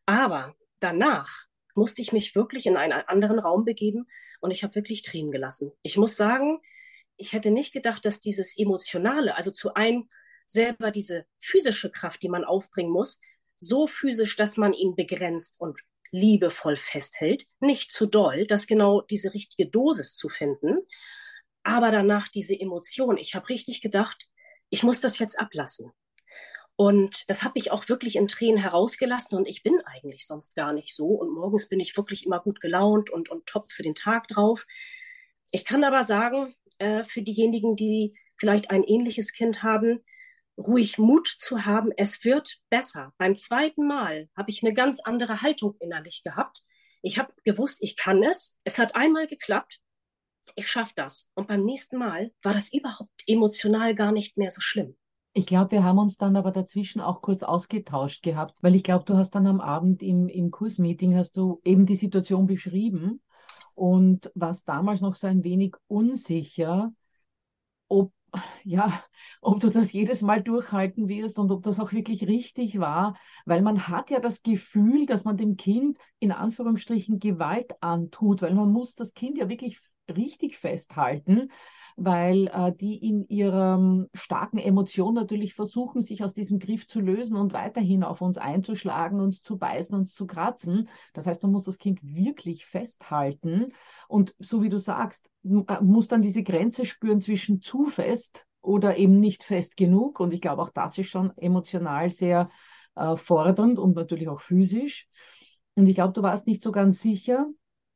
Aber 0.04 0.54
danach 0.80 1.46
musste 1.74 2.02
ich 2.02 2.12
mich 2.12 2.34
wirklich 2.34 2.66
in 2.66 2.76
einen 2.76 2.92
anderen 2.92 3.38
Raum 3.38 3.64
begeben, 3.64 4.06
und 4.40 4.50
ich 4.50 4.62
habe 4.62 4.74
wirklich 4.74 5.02
Tränen 5.02 5.32
gelassen. 5.32 5.72
Ich 5.82 5.96
muss 5.96 6.16
sagen, 6.16 6.60
ich 7.16 7.32
hätte 7.32 7.50
nicht 7.50 7.72
gedacht, 7.72 8.04
dass 8.04 8.20
dieses 8.20 8.56
Emotionale, 8.58 9.36
also 9.36 9.50
zu 9.50 9.74
einem 9.74 10.08
selber 10.46 10.90
diese 10.90 11.26
physische 11.38 11.90
Kraft, 11.90 12.22
die 12.22 12.28
man 12.28 12.44
aufbringen 12.44 12.90
muss, 12.90 13.20
so 13.56 13.86
physisch, 13.86 14.36
dass 14.36 14.56
man 14.56 14.72
ihn 14.72 14.94
begrenzt 14.94 15.60
und 15.60 15.80
liebevoll 16.10 16.76
festhält, 16.76 17.46
nicht 17.60 17.90
zu 17.90 18.06
doll, 18.06 18.46
dass 18.46 18.66
genau 18.66 19.00
diese 19.00 19.34
richtige 19.34 19.68
Dosis 19.68 20.14
zu 20.14 20.28
finden, 20.28 20.78
aber 21.62 21.90
danach 21.90 22.28
diese 22.28 22.58
Emotion. 22.58 23.16
Ich 23.16 23.34
habe 23.34 23.48
richtig 23.48 23.80
gedacht, 23.82 24.28
ich 24.70 24.82
muss 24.82 25.00
das 25.00 25.18
jetzt 25.18 25.38
ablassen. 25.38 25.92
Und 26.76 27.28
das 27.30 27.42
habe 27.42 27.58
ich 27.58 27.70
auch 27.70 27.88
wirklich 27.88 28.16
in 28.16 28.28
Tränen 28.28 28.58
herausgelassen 28.58 29.36
und 29.36 29.48
ich 29.48 29.62
bin 29.62 29.80
eigentlich 29.86 30.26
sonst 30.26 30.54
gar 30.54 30.74
nicht 30.74 30.94
so. 30.94 31.06
Und 31.06 31.32
morgens 31.32 31.68
bin 31.68 31.80
ich 31.80 31.96
wirklich 31.96 32.26
immer 32.26 32.40
gut 32.40 32.60
gelaunt 32.60 33.08
und, 33.08 33.30
und 33.30 33.46
top 33.46 33.72
für 33.72 33.82
den 33.82 33.94
Tag 33.94 34.28
drauf. 34.28 34.66
Ich 35.52 35.64
kann 35.64 35.84
aber 35.84 36.04
sagen, 36.04 36.54
äh, 36.78 37.04
für 37.04 37.22
diejenigen, 37.22 37.76
die 37.76 38.14
vielleicht 38.36 38.70
ein 38.70 38.84
ähnliches 38.84 39.32
Kind 39.32 39.62
haben, 39.62 40.04
ruhig 40.58 40.98
Mut 40.98 41.26
zu 41.38 41.64
haben, 41.64 41.92
es 41.96 42.24
wird 42.24 42.58
besser. 42.68 43.14
Beim 43.16 43.36
zweiten 43.36 43.86
Mal 43.86 44.28
habe 44.36 44.50
ich 44.50 44.62
eine 44.62 44.74
ganz 44.74 45.00
andere 45.00 45.40
Haltung 45.40 45.76
innerlich 45.80 46.22
gehabt. 46.24 46.62
Ich 47.00 47.18
habe 47.18 47.32
gewusst, 47.44 47.78
ich 47.80 47.96
kann 47.96 48.22
es. 48.22 48.58
Es 48.64 48.78
hat 48.78 48.96
einmal 48.96 49.26
geklappt. 49.26 49.80
Ich 50.56 50.68
schaffe 50.70 50.92
das. 50.96 51.30
Und 51.34 51.48
beim 51.48 51.64
nächsten 51.64 51.96
Mal 51.96 52.32
war 52.42 52.52
das 52.52 52.72
überhaupt 52.72 53.22
emotional 53.26 53.94
gar 53.94 54.12
nicht 54.12 54.36
mehr 54.36 54.50
so 54.50 54.60
schlimm. 54.60 54.96
Ich 55.36 55.44
glaube, 55.44 55.72
wir 55.72 55.84
haben 55.84 55.98
uns 55.98 56.16
dann 56.16 56.34
aber 56.34 56.50
dazwischen 56.50 57.02
auch 57.02 57.20
kurz 57.20 57.42
ausgetauscht 57.42 58.22
gehabt, 58.22 58.56
weil 58.62 58.74
ich 58.74 58.82
glaube, 58.82 59.04
du 59.04 59.18
hast 59.18 59.32
dann 59.34 59.46
am 59.46 59.60
Abend 59.60 60.02
im, 60.02 60.28
im 60.28 60.50
Kursmeeting 60.50 61.14
hast 61.14 61.36
du 61.36 61.60
eben 61.62 61.84
die 61.84 61.94
Situation 61.94 62.46
beschrieben 62.46 63.20
und 63.74 64.32
warst 64.34 64.66
damals 64.66 65.02
noch 65.02 65.14
so 65.14 65.26
ein 65.26 65.44
wenig 65.44 65.74
unsicher, 65.88 66.90
ob 67.88 68.12
ja, 68.64 69.04
ob 69.42 69.60
du 69.60 69.70
das 69.70 69.92
jedes 69.92 70.22
Mal 70.22 70.42
durchhalten 70.42 71.08
wirst 71.08 71.38
und 71.38 71.50
ob 71.50 71.62
das 71.64 71.80
auch 71.80 71.92
wirklich 71.92 72.26
richtig 72.26 72.78
war, 72.80 73.16
weil 73.46 73.62
man 73.62 73.88
hat 73.88 74.10
ja 74.10 74.20
das 74.20 74.42
Gefühl, 74.42 75.06
dass 75.06 75.24
man 75.24 75.36
dem 75.36 75.56
Kind 75.56 75.98
in 76.18 76.32
Anführungsstrichen 76.32 77.18
Gewalt 77.20 77.74
antut, 77.82 78.42
weil 78.42 78.54
man 78.54 78.72
muss 78.72 78.94
das 78.94 79.14
Kind 79.14 79.38
ja 79.38 79.48
wirklich 79.50 79.80
richtig 80.08 80.58
festhalten 80.58 81.50
weil 81.96 82.48
äh, 82.48 82.72
die 82.72 82.96
in 82.96 83.26
ihrer 83.28 84.06
starken 84.12 84.58
Emotion 84.58 85.14
natürlich 85.14 85.54
versuchen, 85.54 86.02
sich 86.02 86.22
aus 86.22 86.34
diesem 86.34 86.58
Griff 86.58 86.86
zu 86.86 87.00
lösen 87.00 87.36
und 87.36 87.54
weiterhin 87.54 88.04
auf 88.04 88.20
uns 88.20 88.36
einzuschlagen, 88.36 89.18
uns 89.18 89.42
zu 89.42 89.56
beißen, 89.58 89.96
uns 89.96 90.12
zu 90.12 90.26
kratzen. 90.26 90.88
Das 91.14 91.26
heißt, 91.26 91.42
man 91.42 91.52
muss 91.52 91.64
das 91.64 91.78
Kind 91.78 92.00
wirklich 92.02 92.66
festhalten 92.66 93.72
und 94.08 94.34
so 94.38 94.62
wie 94.62 94.68
du 94.68 94.78
sagst, 94.78 95.30
äh, 95.44 95.80
muss 95.82 96.08
dann 96.08 96.22
diese 96.22 96.42
Grenze 96.42 96.84
spüren 96.84 97.20
zwischen 97.20 97.62
zu 97.62 97.86
fest 97.86 98.46
oder 98.60 98.96
eben 98.98 99.18
nicht 99.18 99.42
fest 99.42 99.76
genug. 99.76 100.20
Und 100.20 100.34
ich 100.34 100.42
glaube, 100.42 100.60
auch 100.62 100.70
das 100.70 100.98
ist 100.98 101.08
schon 101.08 101.36
emotional 101.38 102.10
sehr 102.10 102.50
äh, 102.94 103.16
fordernd 103.16 103.78
und 103.78 103.96
natürlich 103.96 104.28
auch 104.28 104.40
physisch. 104.40 105.08
Und 105.76 105.86
ich 105.86 105.94
glaube, 105.94 106.12
du 106.12 106.22
warst 106.22 106.46
nicht 106.46 106.62
so 106.62 106.72
ganz 106.72 107.00
sicher. 107.00 107.46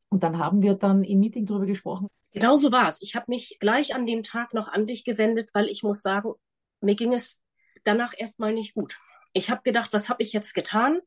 Und 0.08 0.22
dann 0.22 0.38
haben 0.38 0.62
wir 0.62 0.74
dann 0.74 1.04
im 1.04 1.20
Meeting 1.20 1.46
darüber 1.46 1.66
gesprochen, 1.66 2.08
Genau 2.32 2.56
so 2.56 2.70
war 2.70 2.86
es. 2.88 3.02
Ich 3.02 3.16
habe 3.16 3.26
mich 3.28 3.58
gleich 3.60 3.94
an 3.94 4.06
dem 4.06 4.22
Tag 4.22 4.54
noch 4.54 4.68
an 4.68 4.86
dich 4.86 5.04
gewendet, 5.04 5.50
weil 5.52 5.68
ich 5.68 5.82
muss 5.82 6.02
sagen, 6.02 6.34
mir 6.80 6.94
ging 6.94 7.12
es 7.12 7.40
danach 7.84 8.14
erstmal 8.16 8.52
nicht 8.52 8.74
gut. 8.74 8.98
Ich 9.32 9.50
habe 9.50 9.62
gedacht, 9.62 9.92
was 9.92 10.08
habe 10.08 10.22
ich 10.22 10.32
jetzt 10.32 10.54
getan? 10.54 11.00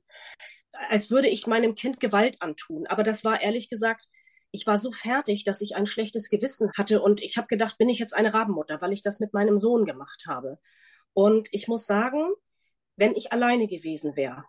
Als 0.89 1.11
würde 1.11 1.29
ich 1.29 1.47
meinem 1.47 1.75
Kind 1.75 1.99
Gewalt 1.99 2.41
antun. 2.41 2.87
Aber 2.87 3.03
das 3.03 3.23
war 3.23 3.41
ehrlich 3.41 3.69
gesagt, 3.69 4.07
ich 4.51 4.67
war 4.67 4.77
so 4.77 4.91
fertig, 4.91 5.43
dass 5.43 5.61
ich 5.61 5.75
ein 5.75 5.85
schlechtes 5.85 6.29
Gewissen 6.29 6.71
hatte 6.77 7.01
und 7.01 7.21
ich 7.21 7.37
habe 7.37 7.47
gedacht, 7.47 7.77
bin 7.77 7.89
ich 7.89 7.99
jetzt 7.99 8.13
eine 8.13 8.33
Rabenmutter, 8.33 8.81
weil 8.81 8.93
ich 8.93 9.01
das 9.01 9.19
mit 9.19 9.33
meinem 9.33 9.57
Sohn 9.57 9.85
gemacht 9.85 10.25
habe. 10.27 10.59
Und 11.13 11.47
ich 11.51 11.67
muss 11.67 11.87
sagen, 11.87 12.31
wenn 12.95 13.15
ich 13.15 13.31
alleine 13.31 13.67
gewesen 13.67 14.15
wäre 14.15 14.45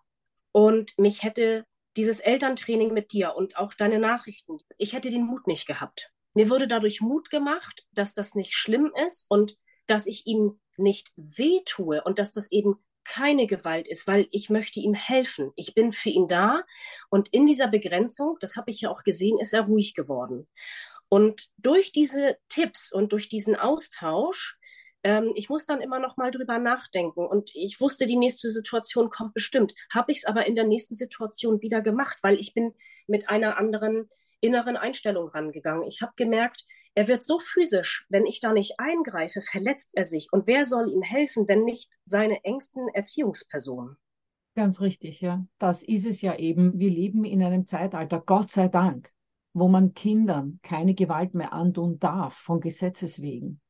und 0.52 0.98
mich 0.98 1.22
hätte 1.22 1.64
dieses 1.96 2.20
Elterntraining 2.20 2.92
mit 2.92 3.12
dir 3.12 3.34
und 3.34 3.56
auch 3.56 3.72
deine 3.74 3.98
Nachrichten, 3.98 4.58
ich 4.76 4.92
hätte 4.92 5.10
den 5.10 5.24
Mut 5.24 5.46
nicht 5.46 5.66
gehabt. 5.66 6.10
Mir 6.34 6.50
wurde 6.50 6.68
dadurch 6.68 7.00
Mut 7.00 7.30
gemacht, 7.30 7.86
dass 7.92 8.14
das 8.14 8.34
nicht 8.34 8.54
schlimm 8.54 8.92
ist 9.06 9.26
und 9.28 9.56
dass 9.86 10.06
ich 10.06 10.26
ihm 10.26 10.60
nicht 10.76 11.12
wehtue 11.16 12.02
und 12.02 12.18
dass 12.18 12.32
das 12.32 12.50
eben 12.50 12.84
keine 13.04 13.46
Gewalt 13.46 13.86
ist, 13.88 14.06
weil 14.06 14.26
ich 14.30 14.50
möchte 14.50 14.80
ihm 14.80 14.94
helfen. 14.94 15.52
Ich 15.56 15.74
bin 15.74 15.92
für 15.92 16.10
ihn 16.10 16.26
da 16.26 16.62
und 17.10 17.28
in 17.28 17.46
dieser 17.46 17.68
Begrenzung, 17.68 18.36
das 18.40 18.56
habe 18.56 18.70
ich 18.70 18.80
ja 18.80 18.90
auch 18.90 19.04
gesehen, 19.04 19.38
ist 19.38 19.52
er 19.52 19.62
ruhig 19.62 19.94
geworden. 19.94 20.48
Und 21.08 21.48
durch 21.58 21.92
diese 21.92 22.38
Tipps 22.48 22.92
und 22.92 23.12
durch 23.12 23.28
diesen 23.28 23.56
Austausch, 23.56 24.58
ähm, 25.02 25.32
ich 25.36 25.48
muss 25.50 25.66
dann 25.66 25.82
immer 25.82 26.00
noch 26.00 26.16
mal 26.16 26.30
drüber 26.30 26.58
nachdenken 26.58 27.26
und 27.26 27.50
ich 27.54 27.80
wusste, 27.80 28.06
die 28.06 28.16
nächste 28.16 28.50
Situation 28.50 29.10
kommt 29.10 29.34
bestimmt. 29.34 29.74
Habe 29.92 30.10
ich 30.12 30.18
es 30.18 30.24
aber 30.24 30.46
in 30.46 30.56
der 30.56 30.64
nächsten 30.64 30.96
Situation 30.96 31.60
wieder 31.60 31.82
gemacht, 31.82 32.18
weil 32.22 32.40
ich 32.40 32.54
bin 32.54 32.74
mit 33.06 33.28
einer 33.28 33.58
anderen 33.58 34.08
inneren 34.44 34.76
Einstellung 34.76 35.28
rangegangen. 35.28 35.86
Ich 35.88 36.02
habe 36.02 36.12
gemerkt, 36.16 36.64
er 36.94 37.08
wird 37.08 37.24
so 37.24 37.38
physisch, 37.40 38.06
wenn 38.08 38.26
ich 38.26 38.40
da 38.40 38.52
nicht 38.52 38.74
eingreife, 38.78 39.40
verletzt 39.42 39.92
er 39.94 40.04
sich. 40.04 40.28
Und 40.32 40.46
wer 40.46 40.64
soll 40.64 40.92
ihm 40.92 41.02
helfen, 41.02 41.48
wenn 41.48 41.64
nicht 41.64 41.90
seine 42.04 42.44
engsten 42.44 42.86
Erziehungspersonen? 42.88 43.96
Ganz 44.54 44.80
richtig, 44.80 45.20
ja. 45.20 45.44
Das 45.58 45.82
ist 45.82 46.06
es 46.06 46.20
ja 46.20 46.36
eben. 46.36 46.78
Wir 46.78 46.90
leben 46.90 47.24
in 47.24 47.42
einem 47.42 47.66
Zeitalter, 47.66 48.22
Gott 48.24 48.50
sei 48.52 48.68
Dank, 48.68 49.10
wo 49.52 49.66
man 49.66 49.94
Kindern 49.94 50.60
keine 50.62 50.94
Gewalt 50.94 51.34
mehr 51.34 51.52
antun 51.52 51.98
darf, 51.98 52.34
von 52.34 52.60
Gesetzes 52.60 53.20
wegen. 53.20 53.60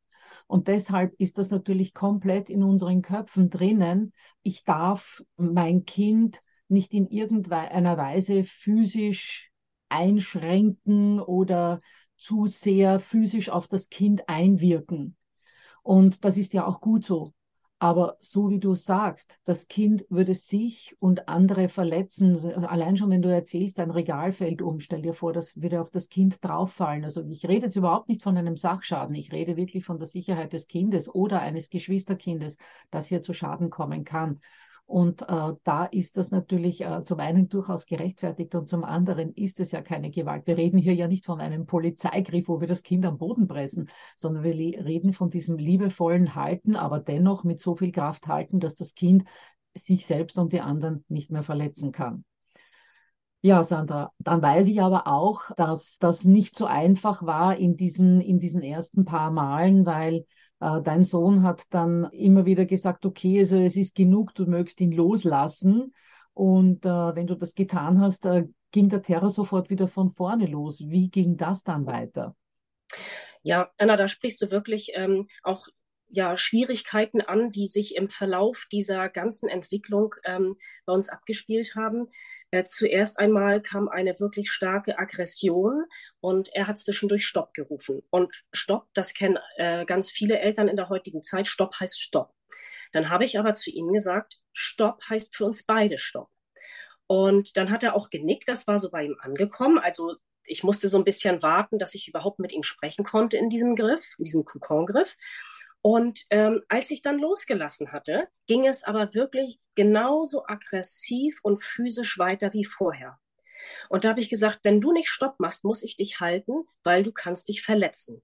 Und 0.47 0.69
deshalb 0.69 1.15
ist 1.19 1.39
das 1.39 1.51
natürlich 1.51 1.95
komplett 1.95 2.51
in 2.51 2.63
unseren 2.63 3.01
Köpfen 3.01 3.49
drinnen. 3.49 4.13
Ich 4.43 4.65
darf 4.65 5.23
mein 5.37 5.87
Kind 5.87 6.43
nicht 6.69 6.93
in 6.93 7.07
irgendeiner 7.09 7.97
Weise 7.97 8.45
physisch 8.45 9.51
einschränken 9.95 11.21
oder 11.21 11.81
zu 12.17 12.47
sehr 12.47 12.99
physisch 12.99 13.49
auf 13.49 13.69
das 13.69 13.89
Kind 13.89 14.29
einwirken. 14.29 15.17
Und 15.83 16.25
das 16.25 16.37
ist 16.37 16.53
ja 16.53 16.67
auch 16.67 16.81
gut 16.81 17.05
so. 17.05 17.33
Aber 17.79 18.17
so 18.19 18.49
wie 18.51 18.61
du 18.61 18.75
sagst, 18.75 19.41
das 19.45 19.69
Kind 19.69 20.07
würde 20.09 20.35
sich 20.35 20.97
und 21.01 21.29
andere 21.29 21.69
verletzen. 21.69 22.43
Allein 22.65 22.97
schon, 22.97 23.11
wenn 23.11 23.21
du 23.21 23.29
erzählst, 23.29 23.79
ein 23.79 23.91
Regal 23.91 24.33
fällt 24.33 24.63
um, 24.63 24.81
stell 24.81 25.03
dir 25.03 25.13
vor, 25.13 25.33
das 25.33 25.61
würde 25.61 25.81
auf 25.81 25.91
das 25.91 26.09
Kind 26.09 26.43
drauffallen. 26.43 27.05
Also 27.05 27.23
ich 27.29 27.47
rede 27.47 27.67
jetzt 27.67 27.77
überhaupt 27.77 28.09
nicht 28.09 28.23
von 28.23 28.39
einem 28.39 28.57
Sachschaden. 28.57 29.15
Ich 29.15 29.33
rede 29.33 29.57
wirklich 29.57 29.85
von 29.85 29.99
der 29.99 30.07
Sicherheit 30.07 30.55
des 30.55 30.67
Kindes 30.67 31.15
oder 31.15 31.41
eines 31.41 31.69
Geschwisterkindes, 31.69 32.57
das 32.91 33.07
hier 33.07 33.21
zu 33.21 33.35
Schaden 33.35 33.69
kommen 33.71 34.05
kann. 34.05 34.41
Und 34.87 35.23
äh, 35.23 35.53
da 35.65 35.87
ist 35.87 36.19
das 36.19 36.31
natürlich 36.31 36.83
äh, 36.83 37.03
zum 37.05 37.19
einen 37.19 37.49
durchaus 37.49 37.87
gerechtfertigt 37.87 38.55
und 38.55 38.69
zum 38.69 38.85
anderen 38.85 39.33
ist 39.33 39.59
es 39.59 39.73
ja 39.73 39.81
keine 39.81 40.11
Gewalt. 40.11 40.47
Wir 40.47 40.59
reden 40.59 40.79
hier 40.79 40.95
ja 40.95 41.09
nicht 41.09 41.25
von 41.25 41.41
einem 41.41 41.65
Polizeigriff, 41.65 42.49
wo 42.49 42.61
wir 42.61 42.69
das 42.69 42.83
Kind 42.83 43.07
am 43.07 43.17
Boden 43.17 43.49
pressen, 43.49 43.89
sondern 44.17 44.45
wir 44.45 44.55
reden 44.55 45.15
von 45.15 45.31
diesem 45.31 45.57
liebevollen 45.57 46.35
Halten, 46.35 46.77
aber 46.77 47.01
dennoch 47.01 47.45
mit 47.45 47.61
so 47.61 47.77
viel 47.77 47.93
Kraft 47.93 48.27
halten, 48.27 48.61
dass 48.61 48.75
das 48.75 48.95
Kind 48.95 49.25
sich 49.75 50.07
selbst 50.07 50.39
und 50.39 50.53
die 50.53 50.61
anderen 50.61 51.05
nicht 51.09 51.31
mehr 51.31 51.43
verletzen 51.43 51.91
kann. 51.91 52.25
Ja, 53.41 53.63
Sandra, 53.63 54.11
dann 54.19 54.41
weiß 54.41 54.67
ich 54.69 54.81
aber 54.81 55.07
auch, 55.07 55.51
dass 55.57 55.99
das 55.99 56.25
nicht 56.25 56.57
so 56.57 56.65
einfach 56.65 57.23
war 57.27 57.57
in 57.57 57.77
diesen, 57.77 58.23
in 58.23 58.39
diesen 58.39 58.63
ersten 58.63 59.05
paar 59.05 59.31
Malen, 59.31 59.85
weil 59.85 60.25
dein 60.59 61.05
Sohn 61.05 61.43
hat 61.43 61.65
dann 61.71 62.05
immer 62.13 62.47
wieder 62.47 62.65
gesagt, 62.65 63.05
okay, 63.05 63.39
also 63.41 63.57
es 63.57 63.77
ist 63.77 63.95
genug, 63.95 64.35
du 64.35 64.47
mögst 64.47 64.81
ihn 64.81 64.93
loslassen. 64.93 65.95
Und 66.33 66.85
äh, 66.85 66.89
wenn 66.89 67.27
du 67.27 67.35
das 67.37 67.55
getan 67.55 68.01
hast, 68.01 68.25
äh, 68.25 68.47
ging 68.73 68.89
der 68.89 69.03
Terror 69.03 69.31
sofort 69.31 69.71
wieder 69.71 69.89
von 69.89 70.13
vorne 70.13 70.47
los. 70.47 70.81
Wie 70.81 71.09
ging 71.09 71.37
das 71.37 71.63
dann 71.63 71.87
weiter? 71.87 72.35
Ja, 73.43 73.71
Anna, 73.79 73.97
da 73.97 74.09
sprichst 74.09 74.43
du 74.43 74.51
wirklich 74.51 74.93
ähm, 74.95 75.29
auch 75.43 75.69
ja, 76.09 76.37
Schwierigkeiten 76.37 77.21
an, 77.21 77.51
die 77.51 77.67
sich 77.67 77.97
im 77.97 78.09
Verlauf 78.09 78.67
dieser 78.73 79.09
ganzen 79.09 79.49
Entwicklung 79.49 80.15
ähm, 80.25 80.57
bei 80.87 80.93
uns 80.93 81.09
abgespielt 81.09 81.75
haben. 81.77 82.09
Äh, 82.55 82.63
zuerst 82.67 83.19
einmal 83.19 83.61
kam 83.61 83.89
eine 83.89 84.21
wirklich 84.21 84.49
starke 84.53 84.97
Aggression 84.97 85.87
und 86.21 86.55
er 86.55 86.69
hat 86.69 86.79
zwischendurch 86.79 87.27
Stopp 87.27 87.53
gerufen. 87.53 88.03
Und 88.11 88.45
Stopp, 88.53 88.87
das 88.95 89.13
kennen 89.13 89.39
äh, 89.57 89.85
ganz 89.85 90.09
viele 90.09 90.39
Eltern 90.39 90.69
in 90.69 90.77
der 90.77 90.89
heutigen 90.89 91.21
Zeit. 91.21 91.49
Stopp 91.49 91.81
heißt 91.81 92.01
Stopp. 92.01 92.33
Dann 92.93 93.11
habe 93.11 93.25
ich 93.25 93.41
aber 93.41 93.55
zu 93.55 93.71
ihm 93.71 93.93
gesagt, 93.93 94.39
Stopp 94.53 95.03
heißt 95.11 95.35
für 95.35 95.47
uns 95.47 95.65
beide 95.65 95.99
Stopp. 95.99 96.31
Und 97.09 97.57
dann 97.57 97.73
hat 97.73 97.83
er 97.83 97.97
auch 97.97 98.09
genickt, 98.09 98.49
das 98.49 98.69
war 98.69 98.79
so 98.79 98.89
bei 98.89 99.03
ihm 99.03 99.17
angekommen. 99.19 99.81
Also 99.81 100.15
ich 100.47 100.63
musste 100.63 100.87
so 100.87 100.97
ein 100.97 101.05
bisschen 101.05 101.43
warten, 101.43 101.81
dass 101.81 101.97
ich 101.97 102.07
überhaupt 102.07 102.39
mit 102.39 102.53
ihm 102.53 102.63
sprechen 102.63 103.05
konnte 103.05 103.37
in 103.37 103.51
diesem 103.51 103.75
Griff, 103.75 104.05
in 104.17 104.25
diesem 104.27 104.45
Kokongriff. 104.45 105.17
Und 105.87 106.25
ähm, 106.31 106.63
als 106.71 106.91
ich 106.91 107.03
dann 107.03 107.19
losgelassen 107.19 107.93
hatte, 107.93 108.29
ging 108.47 108.67
es 108.67 108.85
aber 108.85 109.13
wirklich 109.13 109.61
genauso 109.75 110.47
aggressiv 110.47 111.41
und 111.43 111.63
physisch 111.63 112.19
weiter 112.19 112.55
wie 112.55 112.65
vorher. 112.65 113.19
Und 113.91 114.05
da 114.05 114.09
habe 114.09 114.21
ich 114.21 114.31
gesagt, 114.31 114.61
wenn 114.63 114.81
du 114.81 114.93
nicht 114.93 115.11
Stopp 115.11 115.39
machst, 115.41 115.63
muss 115.63 115.83
ich 115.83 115.99
dich 115.99 116.21
halten, 116.21 116.65
weil 116.85 117.03
du 117.03 117.13
kannst 117.13 117.51
dich 117.51 117.61
verletzen. 117.61 118.23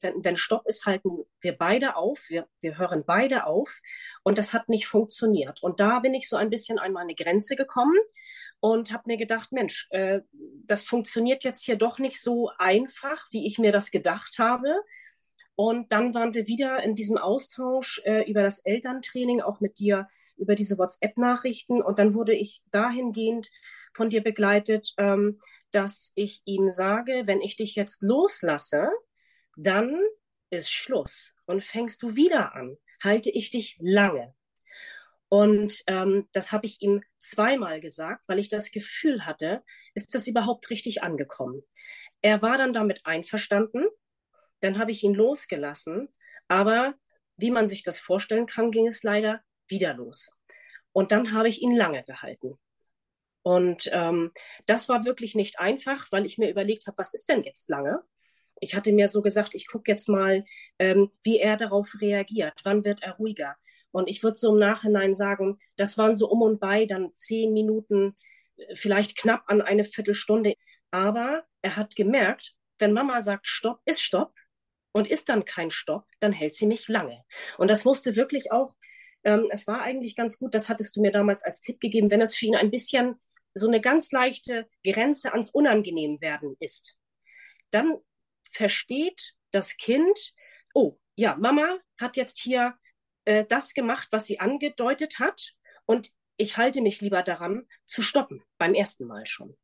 Wenn, 0.00 0.24
wenn 0.24 0.36
Stopp 0.36 0.66
ist, 0.66 0.86
halten 0.86 1.24
wir 1.40 1.56
beide 1.56 1.94
auf, 1.94 2.24
wir, 2.30 2.48
wir 2.60 2.78
hören 2.78 3.04
beide 3.06 3.46
auf 3.46 3.78
und 4.24 4.36
das 4.36 4.52
hat 4.52 4.68
nicht 4.68 4.88
funktioniert. 4.88 5.62
Und 5.62 5.78
da 5.78 6.00
bin 6.00 6.14
ich 6.14 6.28
so 6.28 6.34
ein 6.34 6.50
bisschen 6.50 6.80
einmal 6.80 7.02
an 7.02 7.06
eine 7.06 7.14
Grenze 7.14 7.54
gekommen 7.54 7.96
und 8.58 8.92
habe 8.92 9.04
mir 9.06 9.18
gedacht, 9.18 9.52
Mensch, 9.52 9.86
äh, 9.90 10.18
das 10.64 10.82
funktioniert 10.82 11.44
jetzt 11.44 11.64
hier 11.64 11.76
doch 11.76 12.00
nicht 12.00 12.20
so 12.20 12.50
einfach, 12.58 13.24
wie 13.30 13.46
ich 13.46 13.56
mir 13.56 13.70
das 13.70 13.92
gedacht 13.92 14.40
habe. 14.40 14.82
Und 15.56 15.90
dann 15.90 16.14
waren 16.14 16.34
wir 16.34 16.46
wieder 16.46 16.82
in 16.82 16.94
diesem 16.94 17.16
Austausch 17.16 18.02
äh, 18.04 18.30
über 18.30 18.42
das 18.42 18.58
Elterntraining, 18.60 19.40
auch 19.40 19.60
mit 19.60 19.78
dir 19.78 20.06
über 20.36 20.54
diese 20.54 20.76
WhatsApp-Nachrichten. 20.76 21.82
Und 21.82 21.98
dann 21.98 22.14
wurde 22.14 22.34
ich 22.34 22.62
dahingehend 22.70 23.50
von 23.94 24.10
dir 24.10 24.22
begleitet, 24.22 24.92
ähm, 24.98 25.40
dass 25.70 26.12
ich 26.14 26.42
ihm 26.44 26.68
sage, 26.68 27.22
wenn 27.24 27.40
ich 27.40 27.56
dich 27.56 27.74
jetzt 27.74 28.02
loslasse, 28.02 28.90
dann 29.56 29.98
ist 30.50 30.70
Schluss 30.70 31.32
und 31.46 31.64
fängst 31.64 32.02
du 32.02 32.14
wieder 32.14 32.54
an. 32.54 32.76
Halte 33.02 33.30
ich 33.30 33.50
dich 33.50 33.78
lange. 33.80 34.34
Und 35.28 35.82
ähm, 35.86 36.28
das 36.32 36.52
habe 36.52 36.66
ich 36.66 36.82
ihm 36.82 37.02
zweimal 37.18 37.80
gesagt, 37.80 38.28
weil 38.28 38.38
ich 38.38 38.48
das 38.48 38.70
Gefühl 38.70 39.24
hatte, 39.26 39.62
ist 39.94 40.14
das 40.14 40.26
überhaupt 40.26 40.70
richtig 40.70 41.02
angekommen. 41.02 41.62
Er 42.20 42.42
war 42.42 42.58
dann 42.58 42.72
damit 42.72 43.04
einverstanden 43.04 43.86
dann 44.60 44.78
habe 44.78 44.90
ich 44.90 45.02
ihn 45.02 45.14
losgelassen. 45.14 46.08
Aber 46.48 46.94
wie 47.36 47.50
man 47.50 47.66
sich 47.66 47.82
das 47.82 47.98
vorstellen 48.00 48.46
kann, 48.46 48.70
ging 48.70 48.86
es 48.86 49.02
leider 49.02 49.40
wieder 49.68 49.94
los. 49.94 50.30
Und 50.92 51.12
dann 51.12 51.32
habe 51.32 51.48
ich 51.48 51.62
ihn 51.62 51.76
lange 51.76 52.02
gehalten. 52.04 52.58
Und 53.42 53.88
ähm, 53.92 54.32
das 54.66 54.88
war 54.88 55.04
wirklich 55.04 55.34
nicht 55.34 55.60
einfach, 55.60 56.10
weil 56.10 56.26
ich 56.26 56.38
mir 56.38 56.50
überlegt 56.50 56.86
habe, 56.86 56.98
was 56.98 57.14
ist 57.14 57.28
denn 57.28 57.44
jetzt 57.44 57.68
lange? 57.68 58.02
Ich 58.60 58.74
hatte 58.74 58.92
mir 58.92 59.08
so 59.08 59.22
gesagt, 59.22 59.54
ich 59.54 59.68
gucke 59.68 59.90
jetzt 59.90 60.08
mal, 60.08 60.44
ähm, 60.78 61.10
wie 61.22 61.38
er 61.38 61.56
darauf 61.56 61.94
reagiert. 62.00 62.60
Wann 62.64 62.84
wird 62.84 63.02
er 63.02 63.12
ruhiger? 63.16 63.56
Und 63.92 64.08
ich 64.08 64.22
würde 64.22 64.36
so 64.36 64.52
im 64.52 64.58
Nachhinein 64.58 65.14
sagen, 65.14 65.58
das 65.76 65.96
waren 65.96 66.16
so 66.16 66.28
um 66.28 66.42
und 66.42 66.58
bei 66.58 66.86
dann 66.86 67.12
zehn 67.12 67.52
Minuten, 67.52 68.16
vielleicht 68.74 69.16
knapp 69.16 69.44
an 69.46 69.62
eine 69.62 69.84
Viertelstunde. 69.84 70.54
Aber 70.90 71.44
er 71.62 71.76
hat 71.76 71.94
gemerkt, 71.96 72.54
wenn 72.78 72.92
Mama 72.92 73.20
sagt 73.20 73.46
Stopp, 73.46 73.80
ist 73.84 74.02
Stopp, 74.02 74.34
und 74.96 75.08
ist 75.08 75.28
dann 75.28 75.44
kein 75.44 75.70
Stopp, 75.70 76.06
dann 76.20 76.32
hält 76.32 76.54
sie 76.54 76.66
mich 76.66 76.88
lange. 76.88 77.22
Und 77.58 77.68
das 77.68 77.84
musste 77.84 78.16
wirklich 78.16 78.50
auch, 78.50 78.74
ähm, 79.24 79.46
es 79.50 79.66
war 79.66 79.82
eigentlich 79.82 80.16
ganz 80.16 80.38
gut, 80.38 80.54
das 80.54 80.70
hattest 80.70 80.96
du 80.96 81.02
mir 81.02 81.12
damals 81.12 81.44
als 81.44 81.60
Tipp 81.60 81.80
gegeben, 81.80 82.10
wenn 82.10 82.22
es 82.22 82.34
für 82.34 82.46
ihn 82.46 82.56
ein 82.56 82.70
bisschen 82.70 83.20
so 83.52 83.68
eine 83.68 83.82
ganz 83.82 84.10
leichte 84.10 84.66
Grenze 84.82 85.32
ans 85.32 85.50
Unangenehm 85.50 86.22
werden 86.22 86.56
ist, 86.60 86.98
dann 87.70 87.98
versteht 88.50 89.34
das 89.50 89.76
Kind, 89.76 90.32
oh, 90.72 90.96
ja, 91.14 91.36
Mama 91.36 91.78
hat 92.00 92.16
jetzt 92.16 92.38
hier 92.38 92.74
äh, 93.26 93.44
das 93.44 93.74
gemacht, 93.74 94.08
was 94.12 94.26
sie 94.26 94.40
angedeutet 94.40 95.18
hat 95.18 95.52
und 95.84 96.10
ich 96.38 96.56
halte 96.56 96.80
mich 96.80 97.02
lieber 97.02 97.22
daran, 97.22 97.68
zu 97.84 98.00
stoppen, 98.00 98.42
beim 98.56 98.72
ersten 98.72 99.06
Mal 99.06 99.26
schon. 99.26 99.58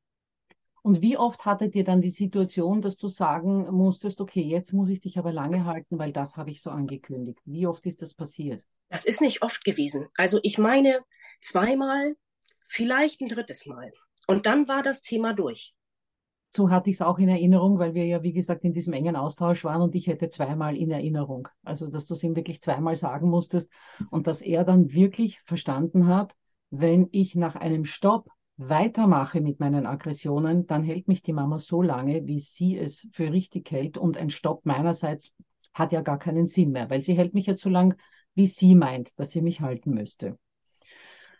Und 0.83 1.01
wie 1.01 1.16
oft 1.16 1.47
hattet 1.47 1.77
ihr 1.77 1.85
dann 1.85 2.01
die 2.01 2.11
Situation, 2.11 2.83
dass 2.83 2.97
du 2.97 3.07
sagen 3.07 3.71
musstest, 3.71 4.21
okay, 4.21 4.42
jetzt 4.42 4.73
muss 4.73 4.88
ich 4.88 4.99
dich 4.99 5.16
aber 5.16 5.33
lange 5.33 5.64
halten, 5.64 5.99
weil 5.99 6.12
das 6.12 6.37
habe 6.37 6.51
ich 6.51 6.61
so 6.61 6.71
angekündigt. 6.71 7.40
Wie 7.45 7.68
oft 7.68 7.87
ist 7.87 8.03
das 8.03 8.14
passiert? 8.14 8.66
Das 8.88 9.05
ist 9.05 9.21
nicht 9.21 9.42
oft 9.42 9.64
gewesen. 9.64 10.09
Also 10.16 10.40
ich 10.42 10.59
meine 10.59 11.01
zweimal, 11.40 12.16
vielleicht 12.66 13.21
ein 13.21 13.29
drittes 13.29 13.66
Mal. 13.66 13.92
Und 14.27 14.47
dann 14.47 14.66
war 14.66 14.83
das 14.83 15.03
Thema 15.03 15.35
durch. 15.35 15.73
So 16.55 16.68
hatte 16.68 16.90
ich 16.90 16.97
es 16.97 17.03
auch 17.03 17.18
in 17.18 17.29
Erinnerung, 17.29 17.79
weil 17.79 17.95
wir 17.95 18.05
ja, 18.05 18.23
wie 18.23 18.33
gesagt, 18.33 18.64
in 18.64 18.75
diesem 18.75 18.92
engen 18.92 19.16
Austausch 19.16 19.64
waren 19.64 19.81
und 19.81 19.95
ich 19.95 20.09
hätte 20.09 20.29
zweimal 20.29 20.77
in 20.77 20.90
Erinnerung. 20.90 21.49
Also, 21.64 21.87
dass 21.87 22.07
du 22.07 22.14
es 22.14 22.23
ihm 22.23 22.37
wirklich 22.37 22.61
zweimal 22.61 22.97
sagen 22.97 23.31
musstest 23.31 23.71
und 24.11 24.27
dass 24.27 24.42
er 24.42 24.64
dann 24.64 24.92
wirklich 24.92 25.40
verstanden 25.40 26.09
hat, 26.09 26.35
wenn 26.71 27.09
ich 27.12 27.35
nach 27.37 27.57
einem 27.57 27.85
Stopp 27.87 28.29
weitermache 28.68 29.40
mit 29.40 29.61
meinen 29.61 29.87
Aggressionen, 29.87 30.66
dann 30.66 30.83
hält 30.83 31.09
mich 31.09 31.22
die 31.22 31.33
Mama 31.33 31.59
so 31.59 31.83
lange, 31.83 32.27
wie 32.27 32.40
sie 32.40 32.79
es 32.79 33.09
für 33.12 33.33
richtig 33.33 33.70
hält. 33.70 33.98
Und 33.98 34.16
ein 34.16 34.31
Stopp 34.31 34.64
meinerseits 34.66 35.33
hat 35.75 35.92
ja 35.92 36.01
gar 36.03 36.18
keinen 36.18 36.46
Sinn 36.46 36.72
mehr, 36.72 36.90
weil 36.90 37.03
sie 37.03 37.14
hält 37.14 37.35
mich 37.35 37.46
jetzt 37.46 37.62
so 37.62 37.68
lang, 37.68 37.96
wie 38.35 38.46
sie 38.46 38.75
meint, 38.75 39.18
dass 39.18 39.31
sie 39.31 39.42
mich 39.42 39.61
halten 39.61 39.92
müsste. 39.92 40.38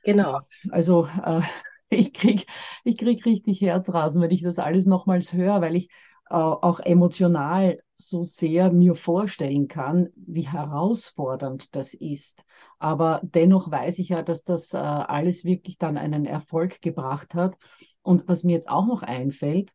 Genau. 0.04 0.40
Also 0.70 1.06
äh, 1.06 1.42
ich 1.90 2.12
krieg, 2.12 2.46
ich 2.85 2.96
krieg 2.96 3.24
richtig 3.26 3.61
Herzrasen, 3.61 4.22
wenn 4.22 4.30
ich 4.30 4.42
das 4.42 4.58
alles 4.58 4.87
nochmals 4.87 5.32
höre, 5.32 5.61
weil 5.61 5.76
ich 5.76 5.90
auch 6.34 6.80
emotional 6.80 7.78
so 7.96 8.24
sehr 8.24 8.72
mir 8.72 8.94
vorstellen 8.94 9.68
kann, 9.68 10.08
wie 10.16 10.48
herausfordernd 10.48 11.74
das 11.74 11.94
ist. 11.94 12.44
Aber 12.78 13.20
dennoch 13.22 13.70
weiß 13.70 13.98
ich 13.98 14.10
ja, 14.10 14.22
dass 14.22 14.44
das 14.44 14.72
äh, 14.74 14.78
alles 14.78 15.44
wirklich 15.44 15.78
dann 15.78 15.96
einen 15.96 16.26
Erfolg 16.26 16.80
gebracht 16.80 17.34
hat. 17.34 17.56
Und 18.02 18.26
was 18.28 18.44
mir 18.44 18.52
jetzt 18.52 18.68
auch 18.68 18.86
noch 18.86 19.02
einfällt, 19.02 19.72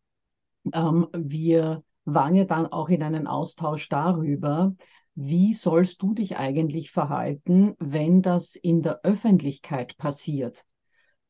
ähm, 0.73 1.07
wir 1.13 1.83
waren 2.05 2.35
ja 2.35 2.45
dann 2.45 2.67
auch 2.67 2.89
in 2.89 3.03
einen 3.03 3.27
Austausch 3.27 3.89
darüber, 3.89 4.75
wie 5.15 5.53
sollst 5.53 6.01
du 6.01 6.13
dich 6.13 6.37
eigentlich 6.37 6.91
verhalten, 6.91 7.75
wenn 7.79 8.21
das 8.21 8.55
in 8.55 8.81
der 8.81 9.01
Öffentlichkeit 9.03 9.97
passiert? 9.97 10.63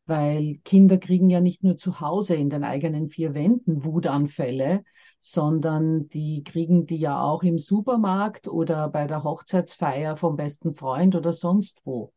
Weil 0.07 0.59
Kinder 0.63 0.97
kriegen 0.97 1.29
ja 1.29 1.41
nicht 1.41 1.63
nur 1.63 1.77
zu 1.77 1.99
Hause 1.99 2.35
in 2.35 2.49
den 2.49 2.63
eigenen 2.63 3.09
vier 3.09 3.33
Wänden 3.33 3.83
Wutanfälle, 3.83 4.83
sondern 5.19 6.09
die 6.09 6.43
kriegen 6.43 6.85
die 6.85 6.97
ja 6.97 7.21
auch 7.21 7.43
im 7.43 7.59
Supermarkt 7.59 8.47
oder 8.47 8.89
bei 8.89 9.07
der 9.07 9.23
Hochzeitsfeier 9.23 10.17
vom 10.17 10.35
besten 10.35 10.75
Freund 10.75 11.15
oder 11.15 11.33
sonst 11.33 11.81
wo. 11.83 12.13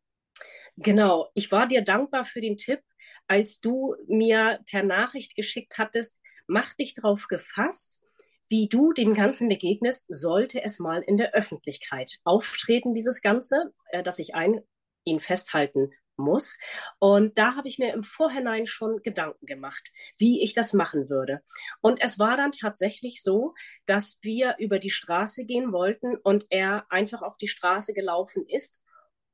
Genau, 0.76 1.29
ich 1.35 1.50
war 1.50 1.66
dir 1.66 1.83
dankbar 1.83 2.24
für 2.24 2.40
den 2.40 2.57
Tipp, 2.57 2.81
als 3.26 3.61
du 3.61 3.94
mir 4.07 4.61
per 4.66 4.83
Nachricht 4.83 5.37
geschickt 5.37 5.79
hattest, 5.79 6.16
mach 6.46 6.74
dich 6.74 6.94
drauf 6.94 7.26
gefasst, 7.29 8.00
wie 8.48 8.68
du 8.68 8.92
dem 8.92 9.14
Ganzen 9.14 9.48
begegnest, 9.48 10.07
sollte 10.09 10.62
es 10.62 10.81
mal 10.81 11.03
in 11.03 11.16
der 11.16 11.35
Öffentlichkeit 11.35 12.18
auftreten, 12.24 12.94
dieses 12.94 13.22
Ganze, 13.22 13.72
äh, 13.90 14.03
dass 14.03 14.18
ich 14.18 14.35
ein, 14.35 14.61
ihn 15.05 15.20
festhalten 15.20 15.92
muss. 16.20 16.59
Und 16.98 17.38
da 17.38 17.56
habe 17.56 17.68
ich 17.68 17.78
mir 17.78 17.92
im 17.92 18.02
Vorhinein 18.02 18.66
schon 18.66 19.02
Gedanken 19.02 19.46
gemacht, 19.46 19.90
wie 20.18 20.42
ich 20.42 20.54
das 20.54 20.72
machen 20.72 21.09
würde. 21.11 21.42
Und 21.80 22.00
es 22.00 22.18
war 22.18 22.37
dann 22.37 22.52
tatsächlich 22.52 23.22
so, 23.22 23.54
dass 23.87 24.18
wir 24.22 24.56
über 24.59 24.78
die 24.78 24.90
Straße 24.90 25.44
gehen 25.44 25.72
wollten 25.72 26.16
und 26.16 26.46
er 26.50 26.87
einfach 26.90 27.22
auf 27.22 27.37
die 27.37 27.48
Straße 27.48 27.94
gelaufen 27.94 28.44
ist 28.46 28.80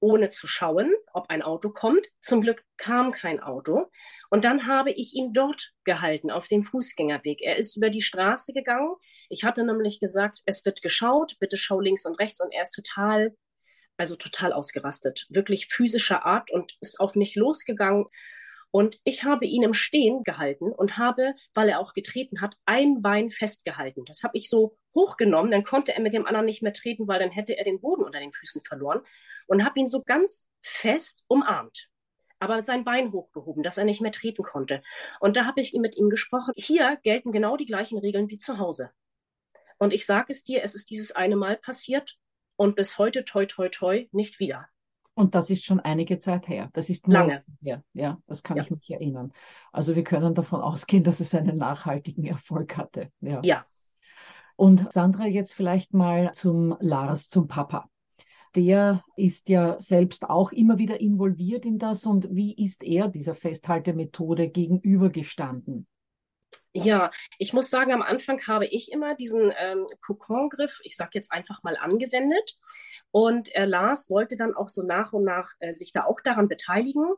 ohne 0.01 0.29
zu 0.29 0.47
schauen, 0.47 0.93
ob 1.13 1.31
ein 1.31 1.43
Auto 1.43 1.71
kommt. 1.71 2.07
Zum 2.21 2.41
Glück 2.41 2.63
kam 2.77 3.13
kein 3.13 3.41
Auto. 3.41 3.87
Und 4.31 4.45
dann 4.45 4.67
habe 4.67 4.93
ich 4.93 5.15
ihn 5.15 5.33
dort 5.33 5.73
gehalten, 5.85 6.31
auf 6.31 6.49
dem 6.49 6.65
Fußgängerweg. 6.65 7.41
Er 7.43 7.57
ist 7.57 7.77
über 7.77 7.91
die 7.91 8.03
Straße 8.03 8.53
gegangen. 8.53 8.95
Ich 9.29 9.45
hatte 9.45 9.65
nämlich 9.65 10.01
gesagt, 10.01 10.43
es 10.45 10.65
wird 10.65 10.83
geschaut, 10.83 11.37
bitte 11.41 11.57
schau 11.57 11.81
links 11.81 12.07
und 12.07 12.19
rechts. 12.19 12.41
Und 12.41 12.53
er 12.53 12.63
ist 12.63 12.75
total, 12.75 13.35
also 13.97 14.17
total 14.17 14.53
ausgerastet, 14.53 15.27
wirklich 15.31 15.69
physischer 15.69 16.25
Art 16.27 16.51
und 16.51 16.77
ist 16.81 17.01
auf 17.01 17.15
mich 17.15 17.35
losgegangen. 17.35 18.07
Und 18.71 18.99
ich 19.05 19.25
habe 19.25 19.47
ihn 19.47 19.63
im 19.63 19.75
Stehen 19.75 20.23
gehalten 20.23 20.71
und 20.71 20.99
habe, 20.99 21.35
weil 21.55 21.69
er 21.69 21.81
auch 21.81 21.95
getreten 21.95 22.41
hat, 22.41 22.57
ein 22.67 23.01
Bein 23.01 23.31
festgehalten. 23.31 24.05
Das 24.05 24.23
habe 24.23 24.37
ich 24.37 24.51
so 24.51 24.77
hochgenommen, 24.95 25.51
dann 25.51 25.65
konnte 25.65 25.95
er 25.95 26.01
mit 26.01 26.13
dem 26.13 26.27
anderen 26.27 26.47
nicht 26.47 26.63
mehr 26.63 26.73
treten, 26.73 27.09
weil 27.09 27.21
dann 27.21 27.31
hätte 27.31 27.57
er 27.57 27.65
den 27.65 27.81
Boden 27.81 28.03
unter 28.03 28.21
den 28.21 28.33
Füßen 28.33 28.63
verloren. 28.63 29.01
Und 29.47 29.65
habe 29.65 29.81
ihn 29.81 29.89
so 29.89 30.03
ganz 30.03 30.47
fest 30.63 31.25
umarmt 31.29 31.89
aber 32.39 32.63
sein 32.63 32.85
Bein 32.85 33.13
hochgehoben, 33.13 33.63
dass 33.63 33.79
er 33.79 33.85
nicht 33.85 34.01
mehr 34.01 34.13
treten 34.13 34.43
konnte. 34.43 34.83
Und 35.21 35.37
da 35.37 35.47
habe 35.47 35.61
ich 35.61 35.73
mit 35.73 35.97
ihm 35.97 36.11
gesprochen. 36.11 36.53
Hier 36.57 36.99
gelten 37.03 37.33
genau 37.33 37.57
die 37.57 37.67
gleichen 37.67 37.99
Regeln 37.99 38.29
wie 38.29 38.37
zu 38.37 38.59
Hause. 38.59 38.91
Und 39.79 39.93
ich 39.93 40.07
sage 40.07 40.27
es 40.29 40.45
dir, 40.45 40.63
es 40.63 40.75
ist 40.75 40.91
dieses 40.91 41.13
eine 41.13 41.37
Mal 41.37 41.57
passiert 41.57 42.17
und 42.57 42.77
bis 42.77 42.99
heute, 42.99 43.25
toi, 43.25 43.47
toi, 43.47 43.69
toi, 43.69 44.09
nicht 44.13 44.41
wieder. 44.41 44.69
Und 45.15 45.35
das 45.35 45.49
ist 45.49 45.65
schon 45.65 45.81
einige 45.81 46.19
Zeit 46.19 46.47
her. 46.47 46.69
Das 46.75 46.91
ist 46.91 47.07
lange 47.07 47.43
her. 47.63 47.83
Ja, 47.95 48.19
das 48.27 48.43
kann 48.43 48.59
ja. 48.59 48.65
ich 48.65 48.71
mich 48.71 48.91
erinnern. 48.91 49.33
Also 49.73 49.97
wir 49.97 50.05
können 50.05 50.35
davon 50.35 50.61
ausgehen, 50.61 51.05
dass 51.05 51.21
es 51.21 51.35
einen 51.35 51.57
nachhaltigen 51.57 52.25
Erfolg 52.27 52.77
hatte. 52.77 53.11
Ja. 53.21 53.41
ja. 53.43 53.67
Und 54.57 54.93
Sandra, 54.93 55.27
jetzt 55.27 55.55
vielleicht 55.55 55.95
mal 55.95 56.33
zum 56.33 56.77
Lars, 56.81 57.29
zum 57.29 57.49
Papa. 57.49 57.89
Der 58.55 59.05
ist 59.17 59.49
ja 59.49 59.81
selbst 59.81 60.29
auch 60.29 60.53
immer 60.53 60.79
wieder 60.79 61.01
involviert 61.01 61.65
in 61.65 61.79
das. 61.79 62.05
Und 62.05 62.35
wie 62.35 62.55
ist 62.55 62.83
er 62.83 63.09
dieser 63.09 63.35
Festhaltemethode 63.35 64.49
gegenübergestanden? 64.49 65.87
Ja, 66.85 67.11
ich 67.39 67.55
muss 67.55 67.71
sagen, 67.71 67.93
am 67.93 68.03
Anfang 68.03 68.47
habe 68.47 68.67
ich 68.67 68.93
immer 68.93 69.15
diesen 69.15 69.53
ähm, 69.59 69.87
Kokongriff, 70.05 70.81
ich 70.83 70.95
sage 70.95 71.13
jetzt 71.15 71.33
einfach 71.33 71.63
mal, 71.63 71.77
angewendet. 71.77 72.59
Und 73.11 73.55
äh, 73.55 73.65
Lars 73.65 74.11
wollte 74.11 74.37
dann 74.37 74.55
auch 74.55 74.69
so 74.69 74.83
nach 74.83 75.15
und 75.15 75.25
nach 75.25 75.49
äh, 75.61 75.73
sich 75.73 75.93
da 75.93 76.05
auch 76.05 76.21
daran 76.23 76.49
beteiligen. 76.49 77.15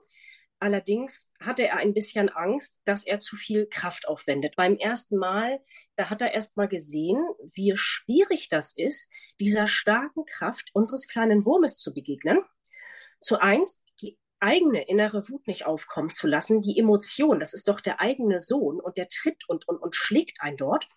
Allerdings 0.61 1.33
hatte 1.41 1.67
er 1.67 1.77
ein 1.79 1.93
bisschen 1.93 2.29
Angst, 2.29 2.81
dass 2.85 3.05
er 3.05 3.19
zu 3.19 3.35
viel 3.35 3.67
Kraft 3.67 4.07
aufwendet. 4.07 4.55
Beim 4.55 4.77
ersten 4.77 5.17
Mal, 5.17 5.61
da 5.97 6.09
hat 6.09 6.23
er 6.23 6.33
erst 6.33 6.57
mal 6.57 6.69
gesehen, 6.69 7.21
wie 7.55 7.73
schwierig 7.77 8.49
das 8.49 8.77
ist, 8.77 9.11
dieser 9.41 9.67
starken 9.67 10.25
Kraft 10.25 10.71
unseres 10.73 11.09
kleinen 11.09 11.45
Wurmes 11.45 11.79
zu 11.79 11.93
begegnen. 11.93 12.45
Zu 13.21 13.41
eins, 13.41 13.83
die 13.83 13.88
eigene 14.41 14.87
innere 14.87 15.29
Wut 15.29 15.47
nicht 15.47 15.67
aufkommen 15.67 16.11
zu 16.11 16.27
lassen, 16.27 16.61
die 16.61 16.79
Emotion, 16.79 17.41
das 17.41 17.55
ist 17.55 17.69
doch 17.69 17.81
der 17.81 18.01
eigene 18.01 18.41
Sohn 18.41 18.81
und 18.81 18.97
der 18.97 19.09
tritt 19.09 19.49
und, 19.49 19.67
und, 19.69 19.79
und 19.79 19.97
schlägt 19.97 20.41
ein 20.41 20.57
dort. 20.57 20.89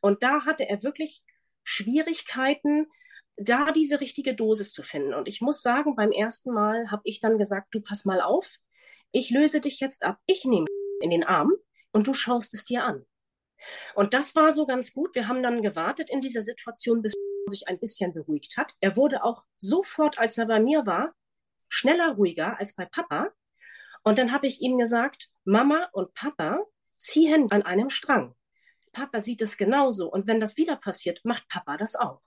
Und 0.00 0.22
da 0.22 0.44
hatte 0.44 0.68
er 0.68 0.82
wirklich 0.82 1.22
Schwierigkeiten, 1.62 2.86
da 3.36 3.72
diese 3.72 4.00
richtige 4.00 4.34
Dosis 4.34 4.72
zu 4.72 4.82
finden. 4.82 5.14
Und 5.14 5.28
ich 5.28 5.40
muss 5.40 5.62
sagen, 5.62 5.96
beim 5.96 6.12
ersten 6.12 6.52
Mal 6.52 6.90
habe 6.90 7.02
ich 7.04 7.20
dann 7.20 7.38
gesagt, 7.38 7.68
du 7.74 7.80
pass 7.80 8.04
mal 8.04 8.20
auf, 8.20 8.56
ich 9.12 9.30
löse 9.30 9.60
dich 9.60 9.80
jetzt 9.80 10.04
ab, 10.04 10.18
ich 10.26 10.44
nehme 10.44 10.66
in 11.00 11.10
den 11.10 11.24
Arm 11.24 11.52
und 11.92 12.06
du 12.06 12.14
schaust 12.14 12.54
es 12.54 12.64
dir 12.64 12.84
an. 12.84 13.04
Und 13.94 14.14
das 14.14 14.34
war 14.34 14.50
so 14.52 14.66
ganz 14.66 14.92
gut. 14.92 15.14
Wir 15.14 15.28
haben 15.28 15.42
dann 15.42 15.62
gewartet 15.62 16.10
in 16.10 16.20
dieser 16.20 16.42
Situation, 16.42 17.02
bis 17.02 17.14
sich 17.46 17.68
ein 17.68 17.78
bisschen 17.78 18.12
beruhigt 18.12 18.56
hat. 18.56 18.72
Er 18.80 18.96
wurde 18.96 19.24
auch 19.24 19.44
sofort, 19.56 20.18
als 20.18 20.38
er 20.38 20.46
bei 20.46 20.60
mir 20.60 20.86
war, 20.86 21.14
schneller 21.70 22.16
ruhiger 22.16 22.58
als 22.58 22.74
bei 22.74 22.84
Papa. 22.84 23.30
Und 24.02 24.18
dann 24.18 24.32
habe 24.32 24.46
ich 24.46 24.60
ihm 24.60 24.76
gesagt, 24.76 25.30
Mama 25.44 25.88
und 25.92 26.12
Papa 26.12 26.58
ziehen 26.98 27.50
an 27.50 27.62
einem 27.62 27.88
Strang. 27.88 28.34
Papa 28.92 29.20
sieht 29.20 29.40
es 29.40 29.56
genauso. 29.56 30.12
Und 30.12 30.26
wenn 30.26 30.40
das 30.40 30.58
wieder 30.58 30.76
passiert, 30.76 31.20
macht 31.24 31.48
Papa 31.48 31.78
das 31.78 31.96
auch. 31.96 32.20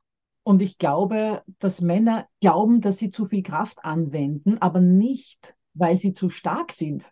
Und 0.44 0.62
ich 0.62 0.78
glaube, 0.78 1.44
dass 1.60 1.82
Männer 1.82 2.28
glauben, 2.42 2.82
dass 2.82 2.98
sie 2.98 3.10
zu 3.10 3.26
viel 3.26 3.44
Kraft 3.44 3.86
anwenden, 3.86 4.58
aber 4.60 4.82
nicht, 4.82 5.56
weil 5.74 5.98
sie 5.98 6.14
zu 6.14 6.30
stark 6.30 6.72
sind, 6.72 7.06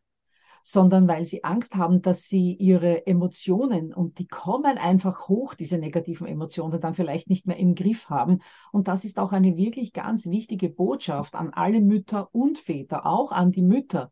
sondern 0.64 1.08
weil 1.08 1.26
sie 1.26 1.44
Angst 1.44 1.76
haben, 1.76 2.02
dass 2.02 2.24
sie 2.24 2.54
ihre 2.54 3.08
Emotionen, 3.08 3.94
und 3.94 4.20
die 4.20 4.28
kommen 4.28 4.78
einfach 4.78 5.28
hoch, 5.28 5.54
diese 5.54 5.78
negativen 5.78 6.28
Emotionen, 6.28 6.80
dann 6.80 6.96
vielleicht 6.96 7.30
nicht 7.30 7.48
mehr 7.48 7.58
im 7.58 7.76
Griff 7.76 8.10
haben. 8.10 8.40
Und 8.72 8.88
das 8.88 9.06
ist 9.06 9.20
auch 9.20 9.32
eine 9.32 9.58
wirklich 9.58 9.94
ganz 9.94 10.28
wichtige 10.28 10.70
Botschaft 10.70 11.36
an 11.36 11.52
alle 11.52 11.82
Mütter 11.82 12.30
und 12.34 12.60
Väter, 12.60 13.06
auch 13.06 13.32
an 13.32 13.52
die 13.52 13.64
Mütter. 13.64 14.12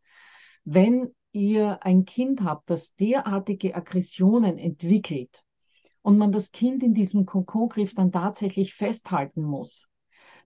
Wenn 0.65 1.13
ihr 1.31 1.83
ein 1.83 2.05
Kind 2.05 2.43
habt, 2.43 2.69
das 2.69 2.95
derartige 2.95 3.75
Aggressionen 3.75 4.57
entwickelt, 4.57 5.43
und 6.01 6.17
man 6.17 6.31
das 6.31 6.51
Kind 6.51 6.83
in 6.83 6.93
diesem 6.93 7.25
Kokongriff 7.25 7.93
dann 7.93 8.11
tatsächlich 8.11 8.73
festhalten 8.73 9.43
muss, 9.43 9.89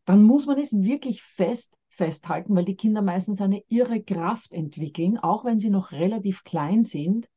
dann 0.06 0.24
muss 0.24 0.46
man 0.46 0.58
es 0.58 0.74
wirklich 0.74 1.24
fest 1.24 1.74
festhalten, 1.96 2.56
weil 2.56 2.66
die 2.66 2.76
Kinder 2.76 3.02
meistens 3.02 3.42
eine 3.42 3.64
irre 3.68 4.02
Kraft 4.02 4.54
entwickeln, 4.54 5.18
auch 5.18 5.46
wenn 5.46 5.60
sie 5.60 5.70
noch 5.70 5.92
relativ 5.92 6.44
klein 6.44 6.82
sind. 6.82 7.30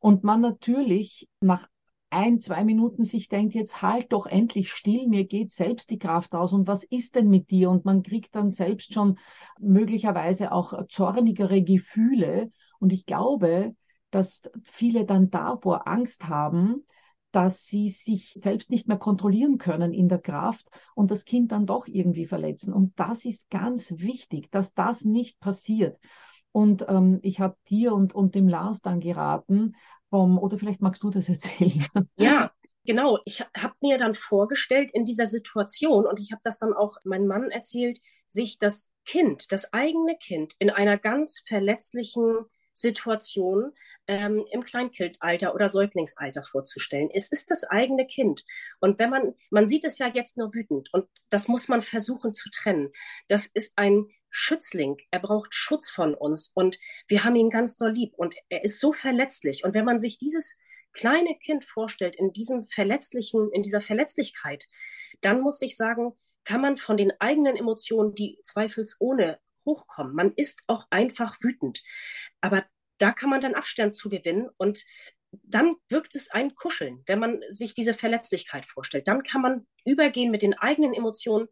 Und 0.00 0.24
man 0.24 0.40
natürlich 0.40 1.28
nach 1.40 1.68
ein, 2.10 2.40
zwei 2.40 2.64
Minuten 2.64 3.04
sich 3.04 3.28
denkt, 3.28 3.54
jetzt 3.54 3.82
halt 3.82 4.12
doch 4.12 4.26
endlich 4.26 4.70
still, 4.70 5.08
mir 5.08 5.24
geht 5.24 5.52
selbst 5.52 5.90
die 5.90 5.98
Kraft 5.98 6.34
aus 6.34 6.52
und 6.52 6.66
was 6.66 6.84
ist 6.84 7.16
denn 7.16 7.28
mit 7.28 7.50
dir? 7.50 7.70
Und 7.70 7.84
man 7.84 8.02
kriegt 8.02 8.34
dann 8.34 8.50
selbst 8.50 8.94
schon 8.94 9.18
möglicherweise 9.58 10.52
auch 10.52 10.86
zornigere 10.88 11.62
Gefühle. 11.62 12.50
Und 12.78 12.92
ich 12.92 13.04
glaube, 13.04 13.74
dass 14.10 14.42
viele 14.62 15.04
dann 15.04 15.30
davor 15.30 15.86
Angst 15.86 16.28
haben, 16.28 16.86
dass 17.30 17.66
sie 17.66 17.88
sich 17.88 18.32
selbst 18.36 18.70
nicht 18.70 18.88
mehr 18.88 18.96
kontrollieren 18.96 19.58
können 19.58 19.92
in 19.92 20.08
der 20.08 20.18
Kraft 20.18 20.66
und 20.94 21.10
das 21.10 21.24
Kind 21.24 21.52
dann 21.52 21.66
doch 21.66 21.86
irgendwie 21.86 22.26
verletzen. 22.26 22.72
Und 22.72 22.98
das 22.98 23.24
ist 23.24 23.50
ganz 23.50 23.94
wichtig, 23.98 24.50
dass 24.50 24.74
das 24.74 25.04
nicht 25.04 25.38
passiert. 25.40 25.98
Und 26.52 26.86
ähm, 26.88 27.20
ich 27.22 27.40
habe 27.40 27.56
dir 27.68 27.92
und, 27.92 28.14
und 28.14 28.34
dem 28.34 28.48
Lars 28.48 28.80
dann 28.80 29.00
geraten, 29.00 29.76
vom, 30.10 30.38
oder 30.38 30.58
vielleicht 30.58 30.80
magst 30.80 31.02
du 31.02 31.10
das 31.10 31.28
erzählen. 31.28 31.86
Ja, 32.16 32.50
genau. 32.84 33.18
Ich 33.26 33.44
habe 33.56 33.74
mir 33.80 33.98
dann 33.98 34.14
vorgestellt 34.14 34.90
in 34.92 35.04
dieser 35.04 35.26
Situation, 35.26 36.06
und 36.06 36.18
ich 36.18 36.32
habe 36.32 36.40
das 36.42 36.58
dann 36.58 36.72
auch 36.72 36.96
meinem 37.04 37.26
Mann 37.26 37.50
erzählt, 37.50 38.00
sich 38.26 38.58
das 38.58 38.90
Kind, 39.04 39.52
das 39.52 39.72
eigene 39.72 40.16
Kind 40.16 40.54
in 40.58 40.70
einer 40.70 40.96
ganz 40.96 41.42
verletzlichen 41.46 42.46
Situation 42.72 43.72
ähm, 44.08 44.46
im 44.50 44.64
Kleinkindalter 44.64 45.54
oder 45.54 45.68
Säuglingsalter 45.68 46.42
vorzustellen. 46.42 47.10
Es 47.12 47.30
ist 47.30 47.50
das 47.50 47.64
eigene 47.64 48.06
Kind. 48.06 48.44
Und 48.80 48.98
wenn 48.98 49.10
man, 49.10 49.34
man 49.50 49.66
sieht 49.66 49.84
es 49.84 49.98
ja 49.98 50.08
jetzt 50.08 50.36
nur 50.38 50.52
wütend 50.54 50.92
und 50.92 51.06
das 51.30 51.46
muss 51.46 51.68
man 51.68 51.82
versuchen 51.82 52.32
zu 52.32 52.50
trennen. 52.50 52.90
Das 53.28 53.46
ist 53.46 53.76
ein 53.76 54.06
Schützling. 54.30 54.96
Er 55.10 55.20
braucht 55.20 55.54
Schutz 55.54 55.90
von 55.90 56.14
uns 56.14 56.50
und 56.52 56.78
wir 57.06 57.24
haben 57.24 57.36
ihn 57.36 57.50
ganz 57.50 57.76
doll 57.76 57.92
lieb 57.92 58.14
und 58.16 58.34
er 58.48 58.64
ist 58.64 58.80
so 58.80 58.92
verletzlich. 58.92 59.64
Und 59.64 59.74
wenn 59.74 59.84
man 59.84 59.98
sich 59.98 60.18
dieses 60.18 60.58
kleine 60.92 61.36
Kind 61.38 61.64
vorstellt 61.64 62.16
in 62.16 62.32
diesem 62.32 62.64
verletzlichen, 62.64 63.50
in 63.52 63.62
dieser 63.62 63.80
Verletzlichkeit, 63.80 64.66
dann 65.20 65.40
muss 65.40 65.60
ich 65.62 65.76
sagen, 65.76 66.12
kann 66.44 66.60
man 66.62 66.78
von 66.78 66.96
den 66.96 67.12
eigenen 67.20 67.56
Emotionen, 67.56 68.14
die 68.14 68.38
zweifelsohne 68.42 69.38
hochkommen. 69.66 70.14
Man 70.14 70.32
ist 70.34 70.62
auch 70.66 70.86
einfach 70.90 71.36
wütend. 71.42 71.82
Aber 72.40 72.64
da 72.98 73.12
kann 73.12 73.30
man 73.30 73.40
dann 73.40 73.54
Abstand 73.54 73.94
zu 73.94 74.08
gewinnen 74.08 74.48
und 74.56 74.84
dann 75.30 75.76
wirkt 75.88 76.14
es 76.14 76.30
ein 76.30 76.54
Kuscheln, 76.54 77.02
wenn 77.06 77.18
man 77.18 77.40
sich 77.48 77.74
diese 77.74 77.94
Verletzlichkeit 77.94 78.66
vorstellt. 78.66 79.08
Dann 79.08 79.22
kann 79.22 79.42
man 79.42 79.66
übergehen 79.84 80.30
mit 80.30 80.42
den 80.42 80.54
eigenen 80.54 80.94
Emotionen 80.94 81.48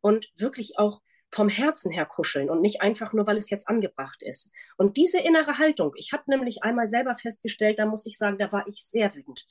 und 0.00 0.30
wirklich 0.36 0.78
auch 0.78 1.00
vom 1.30 1.48
Herzen 1.48 1.90
her 1.90 2.06
kuscheln 2.06 2.48
und 2.48 2.60
nicht 2.60 2.82
einfach 2.82 3.12
nur, 3.12 3.26
weil 3.26 3.36
es 3.36 3.50
jetzt 3.50 3.68
angebracht 3.68 4.22
ist. 4.22 4.52
Und 4.76 4.96
diese 4.96 5.20
innere 5.20 5.58
Haltung, 5.58 5.92
ich 5.96 6.12
habe 6.12 6.22
nämlich 6.26 6.62
einmal 6.62 6.86
selber 6.86 7.16
festgestellt, 7.16 7.78
da 7.78 7.86
muss 7.86 8.06
ich 8.06 8.16
sagen, 8.16 8.38
da 8.38 8.52
war 8.52 8.66
ich 8.68 8.84
sehr 8.84 9.14
wütend. 9.14 9.44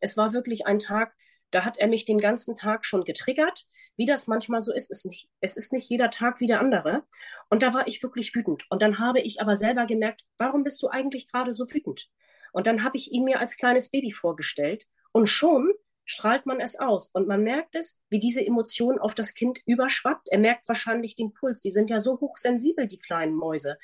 Es 0.00 0.16
war 0.16 0.34
wirklich 0.34 0.66
ein 0.66 0.78
Tag, 0.78 1.14
da 1.52 1.64
hat 1.64 1.78
er 1.78 1.86
mich 1.86 2.04
den 2.04 2.18
ganzen 2.18 2.54
Tag 2.54 2.84
schon 2.84 3.04
getriggert, 3.04 3.66
wie 3.96 4.06
das 4.06 4.26
manchmal 4.26 4.60
so 4.60 4.72
ist. 4.72 4.90
Es 4.90 5.04
ist 5.04 5.06
nicht, 5.06 5.28
es 5.40 5.56
ist 5.56 5.72
nicht 5.72 5.88
jeder 5.88 6.10
Tag 6.10 6.40
wie 6.40 6.46
der 6.46 6.60
andere. 6.60 7.04
Und 7.50 7.62
da 7.62 7.74
war 7.74 7.86
ich 7.86 8.02
wirklich 8.02 8.34
wütend. 8.34 8.64
Und 8.70 8.82
dann 8.82 8.98
habe 8.98 9.20
ich 9.20 9.40
aber 9.40 9.54
selber 9.54 9.86
gemerkt, 9.86 10.24
warum 10.38 10.64
bist 10.64 10.82
du 10.82 10.88
eigentlich 10.88 11.30
gerade 11.30 11.52
so 11.52 11.70
wütend? 11.70 12.08
Und 12.52 12.66
dann 12.66 12.82
habe 12.82 12.96
ich 12.96 13.12
ihn 13.12 13.24
mir 13.24 13.40
als 13.40 13.56
kleines 13.56 13.90
Baby 13.90 14.10
vorgestellt. 14.10 14.86
Und 15.12 15.28
schon 15.28 15.72
strahlt 16.04 16.46
man 16.46 16.60
es 16.60 16.78
aus. 16.78 17.10
Und 17.10 17.28
man 17.28 17.42
merkt 17.42 17.74
es, 17.74 18.00
wie 18.08 18.18
diese 18.18 18.44
Emotion 18.44 18.98
auf 18.98 19.14
das 19.14 19.34
Kind 19.34 19.60
überschwappt. 19.66 20.28
Er 20.30 20.38
merkt 20.38 20.66
wahrscheinlich 20.68 21.14
den 21.14 21.32
Puls. 21.32 21.60
Die 21.60 21.70
sind 21.70 21.90
ja 21.90 22.00
so 22.00 22.18
hochsensibel, 22.20 22.88
die 22.88 22.98
kleinen 22.98 23.34
Mäuse. 23.34 23.78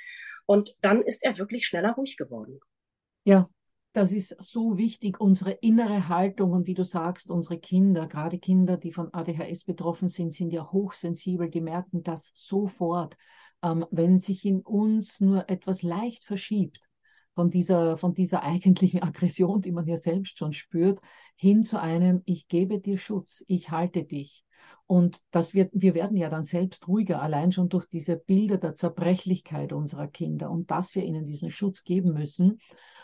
Und 0.47 0.77
dann 0.81 1.03
ist 1.03 1.23
er 1.23 1.37
wirklich 1.39 1.67
schneller 1.67 1.93
ruhig 1.93 2.17
geworden. 2.17 2.61
Ja, 3.25 3.51
das 3.93 4.13
ist 4.13 4.37
so 4.39 4.77
wichtig, 4.77 5.21
unsere 5.21 5.53
innere 5.53 6.09
Haltung 6.09 6.53
und 6.53 6.67
wie 6.67 6.75
du 6.75 6.85
sagst, 6.85 7.31
unsere 7.31 7.59
Kinder, 7.59 8.07
gerade 8.07 8.39
Kinder, 8.39 8.77
die 8.77 8.93
von 8.93 9.13
ADHS 9.13 9.65
betroffen 9.65 10.09
sind, 10.09 10.33
sind 10.33 10.53
ja 10.53 10.71
hochsensibel, 10.71 11.49
die 11.49 11.61
merken 11.61 12.03
das 12.03 12.31
sofort, 12.35 13.17
ähm, 13.63 13.87
wenn 13.91 14.19
sich 14.19 14.45
in 14.45 14.61
uns 14.61 15.21
nur 15.21 15.49
etwas 15.49 15.83
leicht 15.83 16.25
verschiebt 16.25 16.81
von 17.35 17.51
dieser, 17.51 17.97
von 17.99 18.15
dieser 18.15 18.43
eigentlichen 18.45 19.03
Aggression, 19.03 19.63
die 19.63 19.73
man 19.73 19.87
ja 19.87 19.97
selbst 19.97 20.39
schon 20.39 20.53
spürt, 20.53 21.01
hin 21.37 21.65
zu 21.65 21.81
einem, 21.81 22.23
ich 22.25 22.49
gebe 22.49 22.81
dir 22.81 22.99
Schutz, 22.99 23.43
ich 23.47 23.71
halte 23.71 24.05
dich. 24.05 24.45
Und 24.87 25.23
das 25.31 25.55
wird, 25.55 25.71
wir 25.73 25.95
werden 25.95 26.17
ja 26.17 26.31
dann 26.31 26.45
selbst 26.45 26.89
ruhiger, 26.89 27.21
allein 27.23 27.53
schon 27.53 27.69
durch 27.69 27.87
diese 27.87 28.17
Bilder 28.17 28.59
der 28.59 28.75
Zerbrechlichkeit 28.75 29.73
unserer 29.73 30.09
Kinder 30.09 30.51
und 30.51 30.71
dass 30.71 30.95
wir 30.95 31.05
ihnen 31.05 31.27
diesen 31.27 31.51
Schutz 31.51 31.85
geben 31.85 32.13
müssen. 32.13 32.59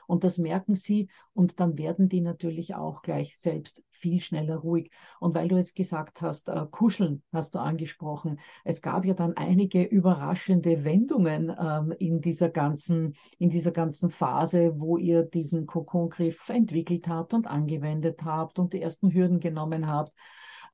Und 0.07 0.25
das 0.25 0.38
merken 0.38 0.75
sie 0.75 1.09
und 1.33 1.61
dann 1.61 1.79
werden 1.79 2.09
die 2.09 2.21
natürlich 2.21 2.75
auch 2.75 3.03
gleich 3.03 3.38
selbst 3.38 3.83
viel 4.05 4.21
schneller 4.21 4.57
ruhig. 4.57 4.90
Und 5.19 5.35
weil 5.35 5.49
du 5.49 5.57
jetzt 5.57 5.75
gesagt 5.75 6.21
hast, 6.21 6.49
äh, 6.49 6.67
kuscheln 6.71 7.23
hast 7.33 7.55
du 7.55 7.59
angesprochen. 7.59 8.38
Es 8.62 8.83
gab 8.83 9.07
ja 9.07 9.14
dann 9.14 9.35
einige 9.37 9.83
überraschende 9.83 10.85
Wendungen 10.85 11.55
ähm, 11.59 11.95
in 11.99 12.21
dieser 12.21 12.51
ganzen, 12.51 13.14
in 13.38 13.49
dieser 13.49 13.73
ganzen 13.73 14.11
Phase, 14.11 14.75
wo 14.79 14.99
ihr 14.99 15.23
diesen 15.23 15.67
Kokongriff 15.67 16.49
entwickelt 16.51 17.09
habt 17.09 17.33
und 17.33 17.47
angewendet 17.47 18.23
habt 18.25 18.59
und 18.59 18.75
die 18.75 18.83
ersten 18.83 19.11
Hürden 19.12 19.40
genommen 19.40 19.87
habt. 19.87 20.12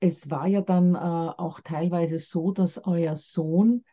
Es 0.01 0.31
war 0.31 0.49
ja 0.49 0.61
dann 0.63 0.95
äh, 0.95 0.99
auch 0.99 1.61
teilweise 1.61 2.19
so, 2.19 2.51
dass 2.51 2.85
euer 2.85 3.15
Sohn 3.17 3.85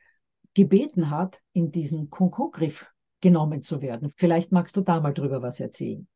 gebeten 0.56 1.12
hat, 1.12 1.44
in 1.54 1.72
diesen 1.72 2.10
Kokongriff 2.10 2.88
genommen 3.22 3.64
zu 3.64 3.82
werden. 3.82 4.14
Vielleicht 4.16 4.52
magst 4.52 4.76
du 4.78 4.82
da 4.82 5.00
mal 5.00 5.14
drüber 5.14 5.42
was 5.42 5.60
erzählen. 5.60 6.08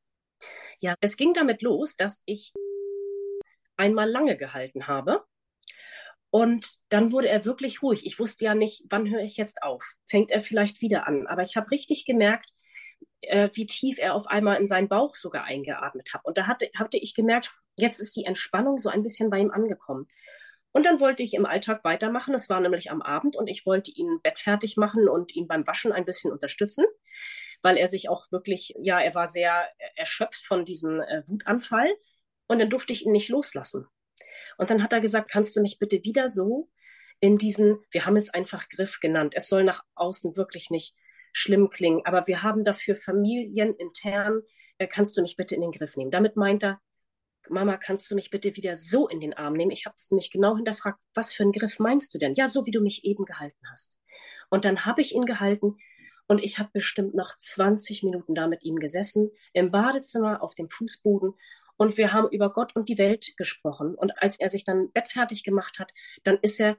Ja, 0.80 0.96
es 1.02 1.18
ging 1.18 1.34
damit 1.34 1.62
los, 1.62 1.96
dass 1.96 2.24
ich 2.26 2.54
einmal 3.78 4.10
lange 4.10 4.38
gehalten 4.38 4.88
habe. 4.88 5.24
Und 6.30 6.78
dann 6.90 7.12
wurde 7.12 7.28
er 7.28 7.44
wirklich 7.44 7.84
ruhig. 7.84 8.06
Ich 8.06 8.18
wusste 8.18 8.46
ja 8.46 8.56
nicht, 8.56 8.84
wann 8.90 9.10
höre 9.10 9.22
ich 9.22 9.36
jetzt 9.36 9.64
auf? 9.64 9.96
Fängt 10.08 10.32
er 10.32 10.42
vielleicht 10.42 10.82
wieder 10.82 11.06
an? 11.06 11.28
Aber 11.28 11.42
ich 11.42 11.58
habe 11.58 11.70
richtig 11.72 12.06
gemerkt, 12.06 12.54
äh, 13.22 13.50
wie 13.54 13.66
tief 13.66 14.00
er 14.00 14.16
auf 14.16 14.28
einmal 14.28 14.58
in 14.58 14.66
seinen 14.66 14.88
Bauch 14.88 15.16
sogar 15.16 15.44
eingeatmet 15.44 16.14
hat. 16.14 16.24
Und 16.24 16.38
da 16.38 16.48
hatte, 16.48 16.70
hatte 16.78 16.98
ich 16.98 17.16
gemerkt, 17.16 17.54
jetzt 17.78 18.00
ist 18.00 18.16
die 18.16 18.24
Entspannung 18.24 18.78
so 18.78 18.90
ein 18.90 19.04
bisschen 19.04 19.30
bei 19.30 19.40
ihm 19.40 19.52
angekommen. 19.52 20.08
Und 20.74 20.84
dann 20.84 21.00
wollte 21.00 21.24
ich 21.24 21.34
im 21.34 21.46
Alltag 21.46 21.84
weitermachen. 21.84 22.34
Es 22.34 22.50
war 22.50 22.60
nämlich 22.60 22.92
am 22.92 23.02
Abend 23.02 23.36
und 23.36 23.48
ich 23.48 23.66
wollte 23.66 23.92
ihn 23.92 24.20
Bett 24.24 24.40
fertig 24.40 24.78
machen 24.78 25.10
und 25.10 25.36
ihn 25.36 25.48
beim 25.48 25.68
Waschen 25.68 25.92
ein 25.92 26.06
bisschen 26.06 26.32
unterstützen, 26.32 26.86
weil 27.62 27.78
er 27.78 27.88
sich 27.88 28.10
auch 28.10 28.32
wirklich, 28.32 28.74
ja, 28.80 29.00
er 29.00 29.14
war 29.14 29.28
sehr 29.28 29.68
erschöpft 29.96 30.46
von 30.46 30.66
diesem 30.66 31.02
äh, 31.02 31.24
Wutanfall 31.28 31.90
und 32.48 32.60
dann 32.60 32.70
durfte 32.70 32.94
ich 32.94 33.06
ihn 33.06 33.12
nicht 33.12 33.30
loslassen. 33.30 33.88
Und 34.58 34.70
dann 34.70 34.84
hat 34.84 34.94
er 34.94 35.02
gesagt, 35.02 35.32
kannst 35.32 35.56
du 35.56 35.62
mich 35.62 35.80
bitte 35.80 36.04
wieder 36.04 36.30
so 36.30 36.70
in 37.20 37.38
diesen, 37.38 37.80
wir 37.92 38.06
haben 38.06 38.16
es 38.16 38.34
einfach 38.34 38.68
Griff 38.70 39.00
genannt. 39.00 39.34
Es 39.36 39.48
soll 39.48 39.64
nach 39.64 39.84
außen 39.96 40.36
wirklich 40.36 40.70
nicht 40.70 40.96
schlimm 41.34 41.70
klingen, 41.70 42.02
aber 42.06 42.28
wir 42.28 42.44
haben 42.44 42.66
dafür 42.66 42.96
Familien 42.96 43.76
intern, 43.76 44.42
äh, 44.78 44.88
kannst 44.88 45.18
du 45.18 45.22
mich 45.22 45.36
bitte 45.36 45.56
in 45.56 45.62
den 45.62 45.72
Griff 45.72 45.96
nehmen. 45.98 46.12
Damit 46.12 46.36
meint 46.36 46.64
er, 46.64 46.82
Mama, 47.52 47.78
kannst 47.78 48.10
du 48.10 48.16
mich 48.16 48.30
bitte 48.30 48.56
wieder 48.56 48.76
so 48.76 49.08
in 49.08 49.20
den 49.20 49.34
Arm 49.34 49.54
nehmen? 49.54 49.72
Ich 49.72 49.86
habe 49.86 49.96
es 49.96 50.10
nämlich 50.10 50.32
genau 50.32 50.56
hinterfragt, 50.56 51.00
was 51.14 51.34
für 51.34 51.44
einen 51.44 51.52
Griff 51.52 51.80
meinst 51.80 52.14
du 52.14 52.18
denn? 52.18 52.36
Ja, 52.36 52.48
so 52.48 52.66
wie 52.66 52.72
du 52.72 52.82
mich 52.82 53.04
eben 53.06 53.26
gehalten 53.26 53.60
hast. 53.72 53.98
Und 54.50 54.66
dann 54.66 54.86
habe 54.86 55.02
ich 55.02 55.14
ihn 55.14 55.26
gehalten 55.26 55.78
und 56.28 56.40
ich 56.40 56.60
habe 56.60 56.70
bestimmt 56.74 57.14
noch 57.14 57.36
20 57.38 58.04
Minuten 58.04 58.36
da 58.36 58.48
mit 58.48 58.64
ihm 58.64 58.78
gesessen, 58.78 59.32
im 59.54 59.72
Badezimmer, 59.72 60.42
auf 60.42 60.56
dem 60.56 60.70
Fußboden. 60.70 61.34
Und 61.78 61.98
wir 61.98 62.14
haben 62.14 62.30
über 62.30 62.54
Gott 62.54 62.76
und 62.76 62.88
die 62.90 62.98
Welt 62.98 63.34
gesprochen. 63.38 63.96
Und 63.96 64.22
als 64.22 64.40
er 64.40 64.50
sich 64.50 64.64
dann 64.64 64.92
bettfertig 64.94 65.44
gemacht 65.44 65.80
hat, 65.80 65.92
dann 66.24 66.38
ist 66.42 66.60
er 66.60 66.78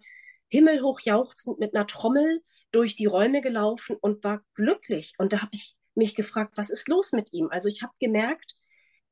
himmelhoch 0.49 1.01
jauchzend 1.01 1.59
mit 1.59 1.75
einer 1.75 1.87
Trommel 1.87 2.43
durch 2.71 2.97
die 2.97 3.07
Räume 3.07 3.43
gelaufen 3.43 3.97
und 4.01 4.25
war 4.25 4.43
glücklich. 4.55 5.15
Und 5.19 5.33
da 5.33 5.43
habe 5.43 5.51
ich 5.53 5.77
mich 5.95 6.15
gefragt, 6.15 6.53
was 6.57 6.71
ist 6.71 6.89
los 6.89 7.13
mit 7.13 7.33
ihm? 7.33 7.49
Also 7.51 7.69
ich 7.69 7.83
habe 7.83 7.93
gemerkt, 7.99 8.55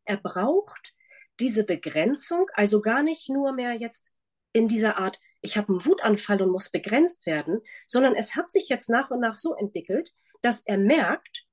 er 0.05 0.17
braucht 0.17 0.95
diese 1.41 1.65
Begrenzung, 1.65 2.47
also 2.55 2.81
gar 2.81 3.03
nicht 3.03 3.29
nur 3.29 3.53
mehr 3.53 3.75
jetzt 3.75 4.11
in 4.53 4.69
dieser 4.69 4.99
Art, 4.99 5.19
ich 5.41 5.57
habe 5.57 5.71
einen 5.71 5.85
Wutanfall 5.85 6.43
und 6.43 6.51
muss 6.51 6.71
begrenzt 6.71 7.27
werden, 7.27 7.61
sondern 7.87 8.15
es 8.15 8.37
hat 8.37 8.51
sich 8.51 8.69
jetzt 8.69 8.91
nach 8.91 9.11
und 9.11 9.21
nach 9.21 9.39
so 9.39 9.55
entwickelt, 9.55 10.13
dass 10.43 10.63
er 10.67 10.79
merkt, 10.79 11.47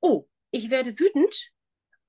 oh, 0.00 0.26
ich 0.50 0.70
werde 0.70 0.98
wütend 0.98 1.50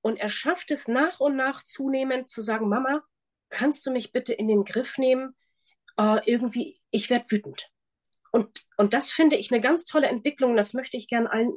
und 0.00 0.18
er 0.18 0.28
schafft 0.28 0.70
es 0.70 0.86
nach 0.88 1.20
und 1.20 1.36
nach 1.36 1.64
zunehmend 1.64 2.28
zu 2.28 2.40
sagen, 2.40 2.68
Mama, 2.68 3.02
kannst 3.48 3.84
du 3.86 3.90
mich 3.90 4.12
bitte 4.12 4.32
in 4.32 4.48
den 4.48 4.64
Griff 4.64 4.98
nehmen? 4.98 5.34
Uh, 6.00 6.20
irgendwie, 6.24 6.80
ich 6.90 7.10
werde 7.10 7.28
wütend. 7.28 7.72
Und, 8.30 8.64
und 8.76 8.94
das 8.94 9.10
finde 9.10 9.36
ich 9.36 9.50
eine 9.50 9.60
ganz 9.60 9.84
tolle 9.84 10.06
Entwicklung. 10.06 10.56
Das 10.56 10.72
möchte 10.72 10.96
ich 10.96 11.08
gerne 11.08 11.30
allen 11.30 11.52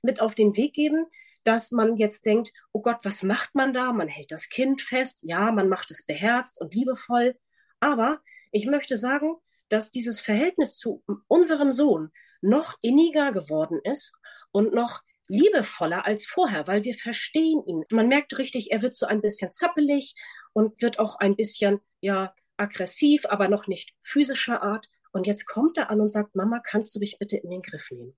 mit 0.00 0.20
auf 0.20 0.34
den 0.34 0.56
Weg 0.56 0.72
geben, 0.72 1.06
dass 1.44 1.72
man 1.72 1.96
jetzt 1.96 2.26
denkt, 2.26 2.52
oh 2.72 2.82
Gott, 2.82 2.98
was 3.02 3.22
macht 3.22 3.54
man 3.54 3.72
da? 3.72 3.92
Man 3.92 4.08
hält 4.08 4.32
das 4.32 4.48
Kind 4.48 4.80
fest, 4.80 5.20
ja, 5.22 5.50
man 5.52 5.68
macht 5.68 5.90
es 5.90 6.04
beherzt 6.04 6.60
und 6.60 6.74
liebevoll. 6.74 7.36
Aber 7.80 8.20
ich 8.50 8.66
möchte 8.66 8.96
sagen, 8.96 9.36
dass 9.68 9.90
dieses 9.90 10.20
Verhältnis 10.20 10.76
zu 10.76 11.02
unserem 11.28 11.72
Sohn 11.72 12.12
noch 12.40 12.76
inniger 12.82 13.32
geworden 13.32 13.80
ist 13.82 14.14
und 14.50 14.74
noch 14.74 15.02
liebevoller 15.28 16.04
als 16.04 16.26
vorher, 16.26 16.66
weil 16.66 16.84
wir 16.84 16.94
verstehen 16.94 17.64
ihn. 17.66 17.84
Man 17.90 18.08
merkt 18.08 18.36
richtig, 18.38 18.70
er 18.70 18.82
wird 18.82 18.94
so 18.94 19.06
ein 19.06 19.22
bisschen 19.22 19.52
zappelig 19.52 20.14
und 20.52 20.82
wird 20.82 20.98
auch 20.98 21.16
ein 21.16 21.36
bisschen, 21.36 21.80
ja, 22.00 22.34
aggressiv, 22.58 23.24
aber 23.26 23.48
noch 23.48 23.66
nicht 23.66 23.94
physischer 24.00 24.62
Art. 24.62 24.86
Und 25.12 25.26
jetzt 25.26 25.46
kommt 25.46 25.78
er 25.78 25.90
an 25.90 26.00
und 26.00 26.10
sagt, 26.10 26.34
Mama, 26.34 26.60
kannst 26.60 26.94
du 26.94 26.98
mich 26.98 27.18
bitte 27.18 27.36
in 27.36 27.50
den 27.50 27.62
Griff 27.62 27.90
nehmen? 27.90 28.16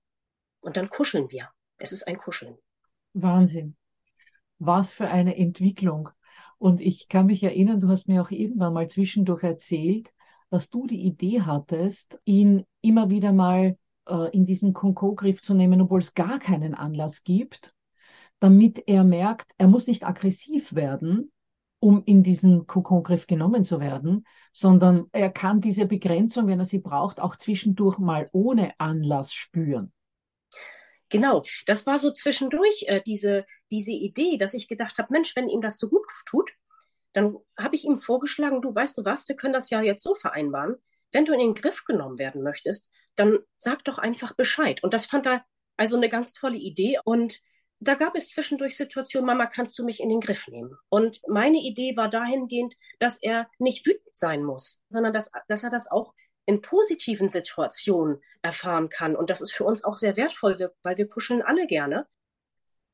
Und 0.59 0.77
dann 0.77 0.89
kuscheln 0.89 1.31
wir. 1.31 1.51
Es 1.77 1.91
ist 1.91 2.07
ein 2.07 2.17
Kuscheln. 2.17 2.57
Wahnsinn. 3.15 3.75
Was 4.59 4.91
für 4.91 5.07
eine 5.07 5.37
Entwicklung. 5.37 6.09
Und 6.57 6.81
ich 6.81 7.07
kann 7.07 7.25
mich 7.25 7.43
erinnern, 7.43 7.79
du 7.79 7.89
hast 7.89 8.07
mir 8.07 8.21
auch 8.21 8.31
irgendwann 8.31 8.73
mal 8.73 8.89
zwischendurch 8.89 9.43
erzählt, 9.43 10.13
dass 10.49 10.69
du 10.69 10.85
die 10.87 11.01
Idee 11.01 11.41
hattest, 11.41 12.19
ihn 12.25 12.65
immer 12.81 13.09
wieder 13.09 13.33
mal 13.33 13.77
äh, 14.07 14.29
in 14.31 14.45
diesen 14.45 14.73
Konko-Griff 14.73 15.41
zu 15.41 15.53
nehmen, 15.53 15.81
obwohl 15.81 15.99
es 15.99 16.13
gar 16.13 16.39
keinen 16.39 16.75
Anlass 16.75 17.23
gibt, 17.23 17.73
damit 18.39 18.83
er 18.87 19.03
merkt, 19.03 19.51
er 19.57 19.67
muss 19.67 19.87
nicht 19.87 20.05
aggressiv 20.05 20.75
werden, 20.75 21.31
um 21.79 22.03
in 22.05 22.23
diesen 22.23 22.67
Kokongriff 22.67 23.27
genommen 23.27 23.63
zu 23.63 23.79
werden, 23.79 24.25
sondern 24.53 25.05
er 25.11 25.29
kann 25.29 25.61
diese 25.61 25.85
Begrenzung, 25.85 26.47
wenn 26.47 26.59
er 26.59 26.65
sie 26.65 26.79
braucht, 26.79 27.19
auch 27.19 27.35
zwischendurch 27.35 27.99
mal 27.99 28.29
ohne 28.31 28.71
Anlass 28.79 29.33
spüren. 29.33 29.91
Genau, 31.09 31.43
das 31.65 31.85
war 31.85 31.97
so 31.97 32.11
zwischendurch 32.11 32.85
äh, 32.87 33.01
diese, 33.05 33.45
diese 33.71 33.91
Idee, 33.91 34.37
dass 34.37 34.53
ich 34.53 34.67
gedacht 34.67 34.97
habe, 34.97 35.11
Mensch, 35.11 35.35
wenn 35.35 35.49
ihm 35.49 35.61
das 35.61 35.77
so 35.77 35.89
gut 35.89 36.05
tut, 36.25 36.51
dann 37.13 37.37
habe 37.57 37.75
ich 37.75 37.85
ihm 37.85 37.97
vorgeschlagen, 37.97 38.61
du 38.61 38.73
weißt 38.73 38.97
du 38.97 39.05
was, 39.05 39.27
wir 39.27 39.35
können 39.35 39.53
das 39.53 39.69
ja 39.69 39.81
jetzt 39.81 40.03
so 40.03 40.15
vereinbaren. 40.15 40.75
Wenn 41.11 41.25
du 41.25 41.33
in 41.33 41.39
den 41.39 41.53
Griff 41.53 41.85
genommen 41.85 42.17
werden 42.17 42.43
möchtest, 42.43 42.89
dann 43.15 43.39
sag 43.55 43.83
doch 43.85 43.97
einfach 43.97 44.35
Bescheid. 44.35 44.83
Und 44.83 44.93
das 44.93 45.05
fand 45.05 45.25
er 45.25 45.45
also 45.77 45.95
eine 45.95 46.09
ganz 46.09 46.33
tolle 46.33 46.57
Idee. 46.57 46.99
Und 47.05 47.39
da 47.79 47.95
gab 47.95 48.15
es 48.15 48.29
zwischendurch 48.29 48.75
Situationen, 48.75 49.27
Mama, 49.27 49.45
kannst 49.45 49.77
du 49.79 49.85
mich 49.85 50.01
in 50.01 50.09
den 50.09 50.19
Griff 50.19 50.47
nehmen? 50.47 50.77
Und 50.89 51.21
meine 51.27 51.59
Idee 51.59 51.95
war 51.95 52.09
dahingehend, 52.09 52.75
dass 52.99 53.21
er 53.21 53.49
nicht 53.59 53.85
wütend 53.85 54.15
sein 54.15 54.43
muss, 54.43 54.81
sondern 54.89 55.13
dass, 55.13 55.31
dass 55.47 55.63
er 55.63 55.69
das 55.69 55.89
auch 55.89 56.13
in 56.45 56.61
positiven 56.61 57.29
Situationen 57.29 58.21
erfahren 58.41 58.89
kann. 58.89 59.15
Und 59.15 59.29
das 59.29 59.41
ist 59.41 59.51
für 59.51 59.63
uns 59.63 59.83
auch 59.83 59.97
sehr 59.97 60.17
wertvoll, 60.17 60.71
weil 60.83 60.97
wir 60.97 61.07
kuscheln 61.07 61.41
alle 61.41 61.67
gerne. 61.67 62.05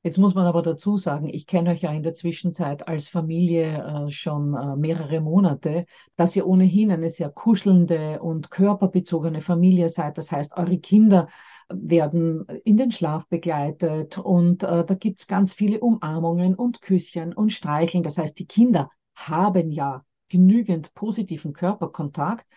Jetzt 0.04 0.18
muss 0.18 0.34
man 0.34 0.48
aber 0.48 0.64
dazu 0.64 0.98
sagen, 0.98 1.30
ich 1.30 1.46
kenne 1.46 1.70
euch 1.70 1.82
ja 1.82 1.92
in 1.92 2.02
der 2.02 2.16
Zwischenzeit 2.16 2.88
als 2.88 3.08
Familie 3.08 4.08
äh, 4.08 4.10
schon 4.10 4.56
äh, 4.56 4.76
mehrere 4.76 5.22
Monate, 5.22 5.86
dass 6.16 6.36
ihr 6.36 6.48
ohnehin 6.48 6.90
eine 6.90 7.10
sehr 7.10 7.30
kuschelnde 7.30 8.20
und 8.20 8.50
körperbezogene 8.50 9.42
Familie 9.42 9.90
seid. 9.90 10.18
Das 10.18 10.32
heißt, 10.32 10.58
eure 10.58 10.80
Kinder 10.80 11.28
werden 11.72 12.48
in 12.64 12.78
den 12.78 12.90
Schlaf 12.90 13.28
begleitet 13.28 14.18
und 14.18 14.64
äh, 14.64 14.84
da 14.84 14.94
gibt's 14.96 15.28
ganz 15.28 15.54
viele 15.54 15.80
Umarmungen 15.80 16.56
und 16.56 16.82
Küsschen 16.82 17.32
und 17.32 17.52
Streicheln. 17.52 18.02
Das 18.02 18.18
heißt, 18.18 18.40
die 18.40 18.48
Kinder 18.48 18.90
haben 19.14 19.70
ja 19.70 20.04
genügend 20.30 20.96
positiven 20.96 21.54
Körperkontakt 21.54 22.48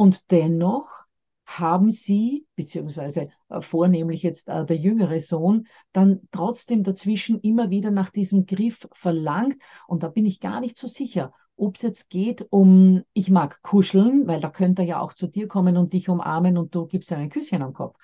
und 0.00 0.30
dennoch 0.30 0.88
haben 1.44 1.90
sie, 1.90 2.46
beziehungsweise 2.56 3.28
äh, 3.50 3.60
vornehmlich 3.60 4.22
jetzt 4.22 4.48
äh, 4.48 4.64
der 4.64 4.78
jüngere 4.78 5.20
Sohn, 5.20 5.66
dann 5.92 6.22
trotzdem 6.32 6.84
dazwischen 6.84 7.38
immer 7.40 7.68
wieder 7.68 7.90
nach 7.90 8.08
diesem 8.08 8.46
Griff 8.46 8.88
verlangt. 8.94 9.58
Und 9.86 10.02
da 10.02 10.08
bin 10.08 10.24
ich 10.24 10.40
gar 10.40 10.60
nicht 10.60 10.78
so 10.78 10.86
sicher, 10.86 11.34
ob 11.54 11.76
es 11.76 11.82
jetzt 11.82 12.08
geht 12.08 12.46
um, 12.48 13.02
ich 13.12 13.28
mag 13.28 13.60
kuscheln, 13.60 14.26
weil 14.26 14.40
da 14.40 14.48
könnte 14.48 14.80
er 14.80 14.88
ja 14.88 15.00
auch 15.00 15.12
zu 15.12 15.26
dir 15.26 15.48
kommen 15.48 15.76
und 15.76 15.92
dich 15.92 16.08
umarmen 16.08 16.56
und 16.56 16.74
du 16.74 16.86
gibst 16.86 17.10
ihm 17.10 17.18
ein 17.18 17.28
Küsschen 17.28 17.60
am 17.60 17.74
Kopf. 17.74 17.98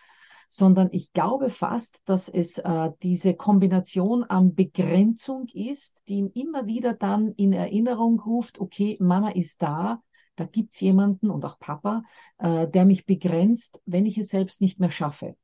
Sondern 0.51 0.91
ich 0.93 1.15
glaube 1.15 1.49
fast, 1.49 2.03
dass 2.05 2.29
es 2.29 2.59
äh, 2.59 2.91
diese 3.03 3.33
Kombination 3.33 4.23
an 4.23 4.55
Begrenzung 4.55 5.47
ist, 5.55 6.03
die 6.09 6.19
ihm 6.19 6.31
immer 6.35 6.67
wieder 6.67 6.93
dann 6.93 7.33
in 7.33 7.55
Erinnerung 7.55 8.21
ruft, 8.21 8.61
okay, 8.61 8.99
Mama 9.01 9.31
ist 9.31 9.63
da, 9.63 10.03
da 10.37 10.45
gibt 10.45 10.75
es 10.75 10.81
jemanden 10.81 11.31
und 11.31 11.45
auch 11.45 11.59
Papa, 11.59 12.03
äh, 12.39 12.69
der 12.69 12.85
mich 12.85 13.07
begrenzt, 13.07 13.81
wenn 13.87 14.07
ich 14.07 14.19
es 14.19 14.29
selbst 14.29 14.61
nicht 14.61 14.79
mehr 14.79 14.91
schaffe. 14.91 15.37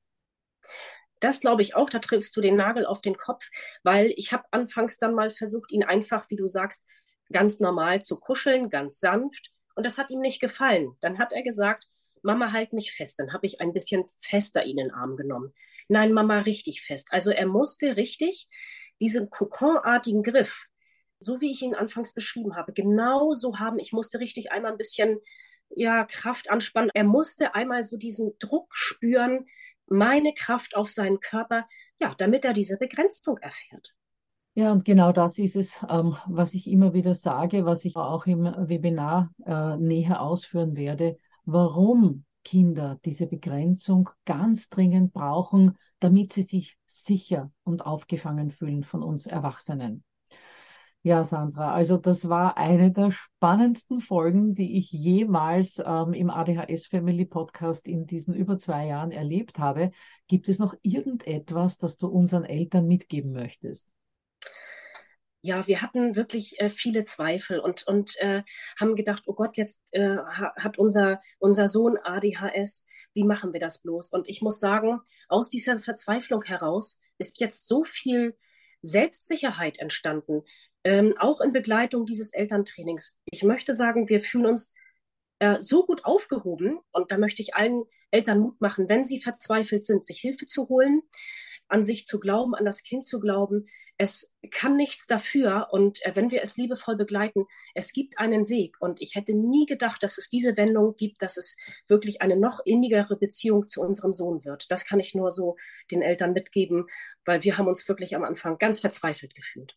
Das 1.21 1.41
glaube 1.41 1.63
ich 1.63 1.77
auch, 1.77 1.89
da 1.89 2.01
triffst 2.01 2.37
du 2.37 2.41
den 2.41 2.57
Nagel 2.57 2.85
auf 2.85 3.01
den 3.01 3.17
Kopf, 3.17 3.49
weil 3.85 4.13
ich 4.17 4.33
habe 4.33 4.45
anfangs 4.51 4.99
dann 4.99 5.15
mal 5.15 5.31
versucht, 5.31 5.71
ihn 5.71 5.85
einfach, 5.85 6.29
wie 6.31 6.37
du 6.37 6.49
sagst, 6.49 6.85
ganz 7.31 7.61
normal 7.61 8.03
zu 8.03 8.19
kuscheln, 8.19 8.71
ganz 8.71 8.99
sanft. 8.99 9.51
Und 9.75 9.87
das 9.87 9.99
hat 9.99 10.11
ihm 10.11 10.21
nicht 10.21 10.41
gefallen. 10.41 10.97
Dann 11.01 11.19
hat 11.19 11.33
er 11.33 11.43
gesagt, 11.43 11.87
Mama, 12.23 12.53
halt 12.53 12.73
mich 12.73 12.93
fest. 12.93 13.19
Dann 13.19 13.33
habe 13.33 13.47
ich 13.47 13.61
ein 13.61 13.73
bisschen 13.73 14.05
fester 14.19 14.65
ihn 14.65 14.79
in 14.79 14.89
den 14.89 14.91
Arm 14.95 15.17
genommen. 15.17 15.55
Nein, 15.89 16.13
Mama, 16.13 16.41
richtig 16.41 16.83
fest. 16.83 17.09
Also 17.11 17.31
er 17.31 17.47
musste 17.47 17.97
richtig 17.97 18.49
diesen 19.01 19.31
Kokonartigen 19.31 20.23
Griff, 20.23 20.67
so 21.23 21.41
wie 21.41 21.51
ich 21.51 21.63
ihn 21.63 21.75
anfangs 21.75 22.15
beschrieben 22.15 22.57
habe, 22.57 22.73
genau 22.73 23.33
so 23.33 23.59
haben. 23.59 23.79
Ich 23.79 23.93
musste 23.93 24.21
richtig 24.21 24.53
einmal 24.53 24.73
ein 24.73 24.79
bisschen 24.79 25.19
ja, 25.71 26.05
Kraft 26.05 26.51
anspannen. 26.51 26.91
Er 26.95 27.05
musste 27.05 27.55
einmal 27.55 27.85
so 27.85 27.97
diesen 27.97 28.33
Druck 28.39 28.69
spüren, 28.73 29.47
meine 29.87 30.35
Kraft 30.35 30.77
auf 30.77 30.91
seinen 30.91 31.21
Körper, 31.21 31.67
ja, 31.99 32.15
damit 32.19 32.45
er 32.45 32.53
diese 32.53 32.79
Begrenzung 32.79 33.39
erfährt. 33.39 33.95
Ja, 34.55 34.73
und 34.73 34.85
genau 34.85 35.13
das 35.13 35.39
ist 35.39 35.57
es, 35.57 35.79
ähm, 35.89 36.17
was 36.27 36.53
ich 36.53 36.67
immer 36.67 36.93
wieder 36.93 37.15
sage, 37.15 37.65
was 37.65 37.87
ich 37.87 37.97
auch 37.97 38.27
im 38.27 38.45
Webinar 38.45 39.31
äh, 39.47 39.79
näher 39.79 40.21
ausführen 40.21 40.77
werde, 40.77 41.17
warum 41.45 42.25
Kinder 42.45 42.99
diese 43.05 43.27
Begrenzung 43.27 44.11
ganz 44.27 44.69
dringend 44.69 45.15
brauchen, 45.15 45.79
damit 46.01 46.33
sie 46.33 46.43
sich 46.43 46.77
sicher 46.87 47.51
und 47.65 47.87
aufgefangen 47.87 48.51
fühlen 48.51 48.85
von 48.85 49.03
uns 49.03 49.27
Erwachsenen. 49.27 50.05
Ja, 51.05 51.25
Sandra, 51.25 51.75
also 51.75 51.97
das 51.97 52.29
war 52.29 52.57
eine 52.57 52.93
der 52.93 53.11
spannendsten 53.11 54.01
Folgen, 54.01 54.55
die 54.55 54.79
ich 54.79 54.93
jemals 54.93 55.83
ähm, 55.85 56.13
im 56.13 56.31
ADHS 56.31 56.87
Family 56.87 57.25
Podcast 57.25 57.89
in 57.89 58.07
diesen 58.07 58.35
über 58.35 58.57
zwei 58.57 58.87
Jahren 58.87 59.11
erlebt 59.11 59.59
habe. 59.59 59.91
Gibt 60.29 60.49
es 60.49 60.61
noch 60.61 60.75
irgendetwas, 60.83 61.79
das 61.79 61.97
du 61.97 62.07
unseren 62.07 62.45
Eltern 62.45 62.87
mitgeben 62.87 63.33
möchtest? 63.33 63.89
ja, 65.43 65.67
wir 65.67 65.83
hatten 65.83 66.15
wirklich 66.15 66.61
äh, 66.61 66.69
viele 66.69 67.03
Zweifel 67.03 67.59
und, 67.59 67.85
und 67.89 68.17
äh, 68.21 68.45
haben 68.79 68.95
gedacht, 68.95 69.25
oh 69.27 69.35
Gott, 69.35 69.57
jetzt 69.57 69.93
äh, 69.93 70.17
hat 70.19 70.79
unser, 70.79 71.21
unser 71.39 71.67
Sohn 71.67 71.99
ADHS, 71.99 72.87
wie 73.13 73.25
machen 73.25 73.53
wir 73.53 73.59
das 73.59 73.83
bloß? 73.83 74.11
Und 74.11 74.29
ich 74.29 74.41
muss 74.41 74.61
sagen, 74.61 75.01
aus 75.29 75.51
dieser 75.51 75.81
Verzweiflung 75.81 76.45
heraus 76.45 77.01
ist 77.19 77.41
jetzt 77.41 77.67
so 77.67 77.83
viel 77.83 78.37
Selbstsicherheit 78.81 79.81
entstanden, 79.81 80.43
ähm, 80.85 81.15
auch 81.19 81.41
in 81.41 81.53
Begleitung 81.53 82.05
dieses 82.05 82.33
Elterntrainings. 82.33 83.19
Ich 83.27 83.43
möchte 83.43 83.75
sagen, 83.75 84.09
wir 84.09 84.21
fühlen 84.21 84.47
uns 84.47 84.75
äh, 85.39 85.61
so 85.61 85.87
gut 85.87 86.05
aufgehoben 86.05 86.79
und 86.93 87.11
da 87.11 87.19
möchte 87.19 87.43
ich 87.43 87.55
allen 87.55 87.85
Eltern 88.11 88.41
Mut 88.41 88.61
machen, 88.61 88.89
wenn 88.89 89.05
sie 89.05 89.21
verzweifelt 89.21 89.85
sind, 89.85 90.05
sich 90.05 90.21
Hilfe 90.21 90.47
zu 90.47 90.69
holen, 90.69 91.03
an 91.69 91.83
sich 91.83 92.05
zu 92.05 92.21
glauben, 92.21 92.55
an 92.55 92.65
das 92.65 92.83
Kind 92.83 93.07
zu 93.07 93.19
glauben. 93.19 93.67
Es 93.97 94.35
kann 94.51 94.77
nichts 94.77 95.07
dafür 95.07 95.69
und 95.71 96.05
äh, 96.05 96.15
wenn 96.15 96.31
wir 96.31 96.43
es 96.43 96.57
liebevoll 96.57 96.97
begleiten, 96.97 97.47
es 97.75 97.93
gibt 97.93 98.19
einen 98.19 98.49
Weg 98.49 98.77
und 98.81 99.01
ich 99.01 99.15
hätte 99.15 99.35
nie 99.35 99.67
gedacht, 99.67 100.03
dass 100.03 100.19
es 100.19 100.29
diese 100.29 100.57
Wendung 100.57 100.97
gibt, 100.97 101.23
dass 101.23 101.37
es 101.37 101.57
wirklich 101.89 102.21
eine 102.21 102.37
noch 102.37 102.61
innigere 102.65 103.17
Beziehung 103.17 103.69
zu 103.69 103.81
unserem 103.81 104.13
Sohn 104.13 104.45
wird. 104.45 104.71
Das 104.71 104.85
kann 104.85 105.01
ich 105.01 105.15
nur 105.15 105.31
so 105.31 105.57
den 105.91 106.03
Eltern 106.03 106.33
mitgeben, 106.33 106.87
weil 107.25 107.43
wir 107.45 107.57
haben 107.57 107.69
uns 107.69 107.89
wirklich 107.89 108.15
am 108.17 108.25
Anfang 108.25 108.59
ganz 108.59 108.81
verzweifelt 108.81 109.35
gefühlt. 109.35 109.77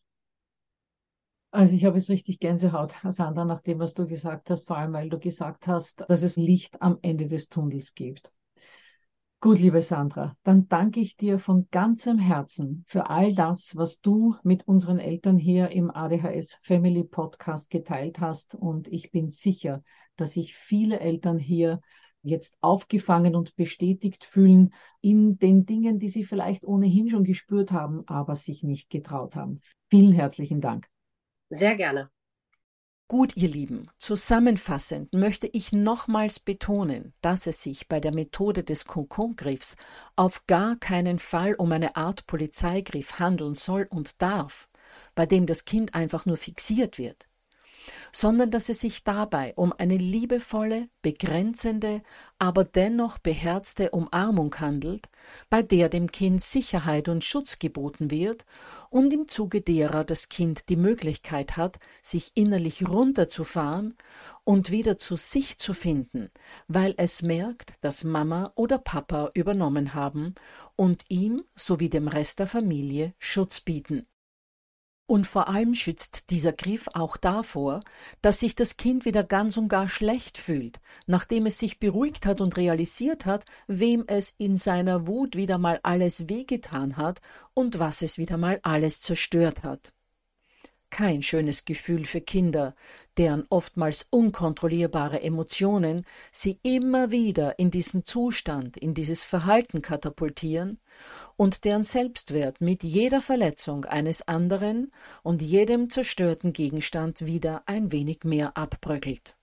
Also 1.55 1.73
ich 1.73 1.85
habe 1.85 1.97
jetzt 1.97 2.09
richtig 2.09 2.41
Gänsehaut, 2.41 2.93
Sandra, 3.07 3.45
nach 3.45 3.61
dem, 3.61 3.79
was 3.79 3.93
du 3.93 4.05
gesagt 4.05 4.49
hast, 4.49 4.67
vor 4.67 4.77
allem 4.77 4.91
weil 4.91 5.07
du 5.07 5.17
gesagt 5.17 5.67
hast, 5.67 6.03
dass 6.09 6.21
es 6.21 6.35
Licht 6.35 6.81
am 6.81 6.99
Ende 7.01 7.27
des 7.27 7.47
Tunnels 7.47 7.93
gibt. 7.93 8.29
Gut, 9.39 9.59
liebe 9.59 9.81
Sandra, 9.81 10.35
dann 10.43 10.67
danke 10.67 10.99
ich 10.99 11.15
dir 11.15 11.39
von 11.39 11.69
ganzem 11.71 12.19
Herzen 12.19 12.83
für 12.89 13.09
all 13.09 13.33
das, 13.33 13.73
was 13.77 14.01
du 14.01 14.35
mit 14.43 14.67
unseren 14.67 14.99
Eltern 14.99 15.37
hier 15.37 15.69
im 15.69 15.91
ADHS 15.91 16.59
Family 16.61 17.05
Podcast 17.05 17.69
geteilt 17.69 18.19
hast. 18.19 18.53
Und 18.55 18.89
ich 18.89 19.11
bin 19.11 19.29
sicher, 19.29 19.81
dass 20.17 20.33
sich 20.33 20.57
viele 20.57 20.99
Eltern 20.99 21.37
hier 21.39 21.79
jetzt 22.21 22.57
aufgefangen 22.59 23.33
und 23.33 23.55
bestätigt 23.55 24.25
fühlen 24.25 24.73
in 24.99 25.37
den 25.37 25.65
Dingen, 25.65 25.99
die 25.99 26.09
sie 26.09 26.25
vielleicht 26.25 26.65
ohnehin 26.65 27.09
schon 27.09 27.23
gespürt 27.23 27.71
haben, 27.71 28.03
aber 28.07 28.35
sich 28.35 28.61
nicht 28.61 28.89
getraut 28.89 29.37
haben. 29.37 29.61
Vielen 29.89 30.11
herzlichen 30.11 30.59
Dank. 30.59 30.89
Sehr 31.49 31.75
gerne. 31.75 32.11
Gut, 33.07 33.37
ihr 33.37 33.49
Lieben, 33.49 33.87
zusammenfassend 33.99 35.13
möchte 35.13 35.45
ich 35.45 35.71
nochmals 35.71 36.39
betonen, 36.39 37.13
dass 37.21 37.45
es 37.45 37.61
sich 37.61 37.87
bei 37.87 37.99
der 37.99 38.11
Methode 38.11 38.63
des 38.63 38.85
Kokongriffs 38.85 39.75
auf 40.15 40.47
gar 40.47 40.75
keinen 40.77 41.19
Fall 41.19 41.53
um 41.53 41.71
eine 41.71 41.95
Art 41.95 42.25
Polizeigriff 42.25 43.19
handeln 43.19 43.53
soll 43.53 43.87
und 43.91 44.21
darf, 44.23 44.69
bei 45.13 45.27
dem 45.27 45.45
das 45.45 45.65
Kind 45.65 45.93
einfach 45.93 46.25
nur 46.25 46.37
fixiert 46.37 46.97
wird 46.97 47.27
sondern 48.11 48.51
dass 48.51 48.69
es 48.69 48.79
sich 48.79 49.03
dabei 49.03 49.53
um 49.55 49.73
eine 49.77 49.97
liebevolle, 49.97 50.89
begrenzende, 51.01 52.01
aber 52.39 52.63
dennoch 52.63 53.17
beherzte 53.17 53.91
Umarmung 53.91 54.55
handelt, 54.59 55.09
bei 55.49 55.61
der 55.61 55.89
dem 55.89 56.11
Kind 56.11 56.41
Sicherheit 56.41 57.09
und 57.09 57.23
Schutz 57.23 57.59
geboten 57.59 58.11
wird 58.11 58.45
und 58.89 59.13
im 59.13 59.27
Zuge 59.27 59.61
derer 59.61 60.03
das 60.03 60.29
Kind 60.29 60.69
die 60.69 60.75
Möglichkeit 60.75 61.57
hat, 61.57 61.79
sich 62.01 62.31
innerlich 62.35 62.87
runterzufahren 62.87 63.95
und 64.43 64.71
wieder 64.71 64.97
zu 64.97 65.15
sich 65.15 65.57
zu 65.57 65.73
finden, 65.73 66.29
weil 66.67 66.93
es 66.97 67.21
merkt, 67.21 67.73
dass 67.81 68.03
Mama 68.03 68.51
oder 68.55 68.77
Papa 68.77 69.31
übernommen 69.33 69.93
haben 69.93 70.35
und 70.75 71.05
ihm 71.09 71.43
sowie 71.55 71.89
dem 71.89 72.07
Rest 72.07 72.39
der 72.39 72.47
Familie 72.47 73.13
Schutz 73.19 73.61
bieten. 73.61 74.07
Und 75.07 75.27
vor 75.27 75.49
allem 75.49 75.75
schützt 75.75 76.31
dieser 76.31 76.51
Griff 76.51 76.87
auch 76.93 77.15
davor, 77.15 77.81
dass 78.23 78.39
sich 78.39 78.55
das 78.55 78.77
Kind 78.77 79.05
wieder 79.05 79.23
ganz 79.23 79.55
und 79.55 79.67
gar 79.67 79.87
schlecht 79.87 80.39
fühlt, 80.39 80.79
nachdem 81.05 81.45
es 81.45 81.59
sich 81.59 81.79
beruhigt 81.79 82.25
hat 82.25 82.41
und 82.41 82.57
realisiert 82.57 83.25
hat, 83.27 83.45
wem 83.67 84.03
es 84.07 84.33
in 84.39 84.55
seiner 84.55 85.05
Wut 85.05 85.35
wieder 85.35 85.59
mal 85.59 85.79
alles 85.83 86.27
wehgetan 86.27 86.97
hat 86.97 87.21
und 87.53 87.77
was 87.77 88.01
es 88.01 88.17
wieder 88.17 88.37
mal 88.37 88.59
alles 88.63 88.99
zerstört 89.01 89.63
hat. 89.63 89.93
Kein 90.89 91.21
schönes 91.21 91.65
Gefühl 91.65 92.05
für 92.05 92.21
Kinder, 92.21 92.75
deren 93.17 93.45
oftmals 93.49 94.07
unkontrollierbare 94.09 95.21
Emotionen 95.21 96.05
sie 96.31 96.59
immer 96.63 97.11
wieder 97.11 97.57
in 97.59 97.71
diesen 97.71 98.05
Zustand, 98.05 98.77
in 98.77 98.93
dieses 98.93 99.23
Verhalten 99.23 99.81
katapultieren 99.81 100.79
und 101.35 101.65
deren 101.65 101.83
Selbstwert 101.83 102.61
mit 102.61 102.83
jeder 102.83 103.21
Verletzung 103.21 103.85
eines 103.85 104.27
anderen 104.27 104.91
und 105.23 105.41
jedem 105.41 105.89
zerstörten 105.89 106.53
Gegenstand 106.53 107.25
wieder 107.25 107.63
ein 107.65 107.91
wenig 107.91 108.23
mehr 108.23 108.57
abbröckelt. 108.57 109.37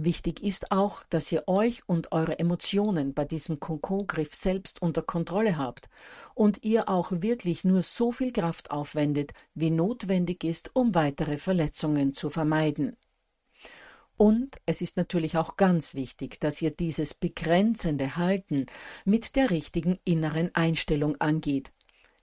Wichtig 0.00 0.44
ist 0.44 0.70
auch, 0.70 1.02
dass 1.10 1.32
ihr 1.32 1.48
euch 1.48 1.82
und 1.88 2.12
eure 2.12 2.38
Emotionen 2.38 3.14
bei 3.14 3.24
diesem 3.24 3.58
Kokongriff 3.58 4.32
selbst 4.32 4.80
unter 4.80 5.02
Kontrolle 5.02 5.58
habt 5.58 5.88
und 6.36 6.64
ihr 6.64 6.88
auch 6.88 7.10
wirklich 7.10 7.64
nur 7.64 7.82
so 7.82 8.12
viel 8.12 8.30
Kraft 8.32 8.70
aufwendet, 8.70 9.32
wie 9.54 9.70
notwendig 9.70 10.44
ist, 10.44 10.70
um 10.76 10.94
weitere 10.94 11.36
Verletzungen 11.36 12.14
zu 12.14 12.30
vermeiden. 12.30 12.96
Und 14.16 14.58
es 14.66 14.82
ist 14.82 14.96
natürlich 14.96 15.36
auch 15.36 15.56
ganz 15.56 15.94
wichtig, 15.94 16.38
dass 16.38 16.62
ihr 16.62 16.70
dieses 16.70 17.14
begrenzende 17.14 18.14
Halten 18.14 18.66
mit 19.04 19.34
der 19.34 19.50
richtigen 19.50 19.98
inneren 20.04 20.54
Einstellung 20.54 21.20
angeht. 21.20 21.72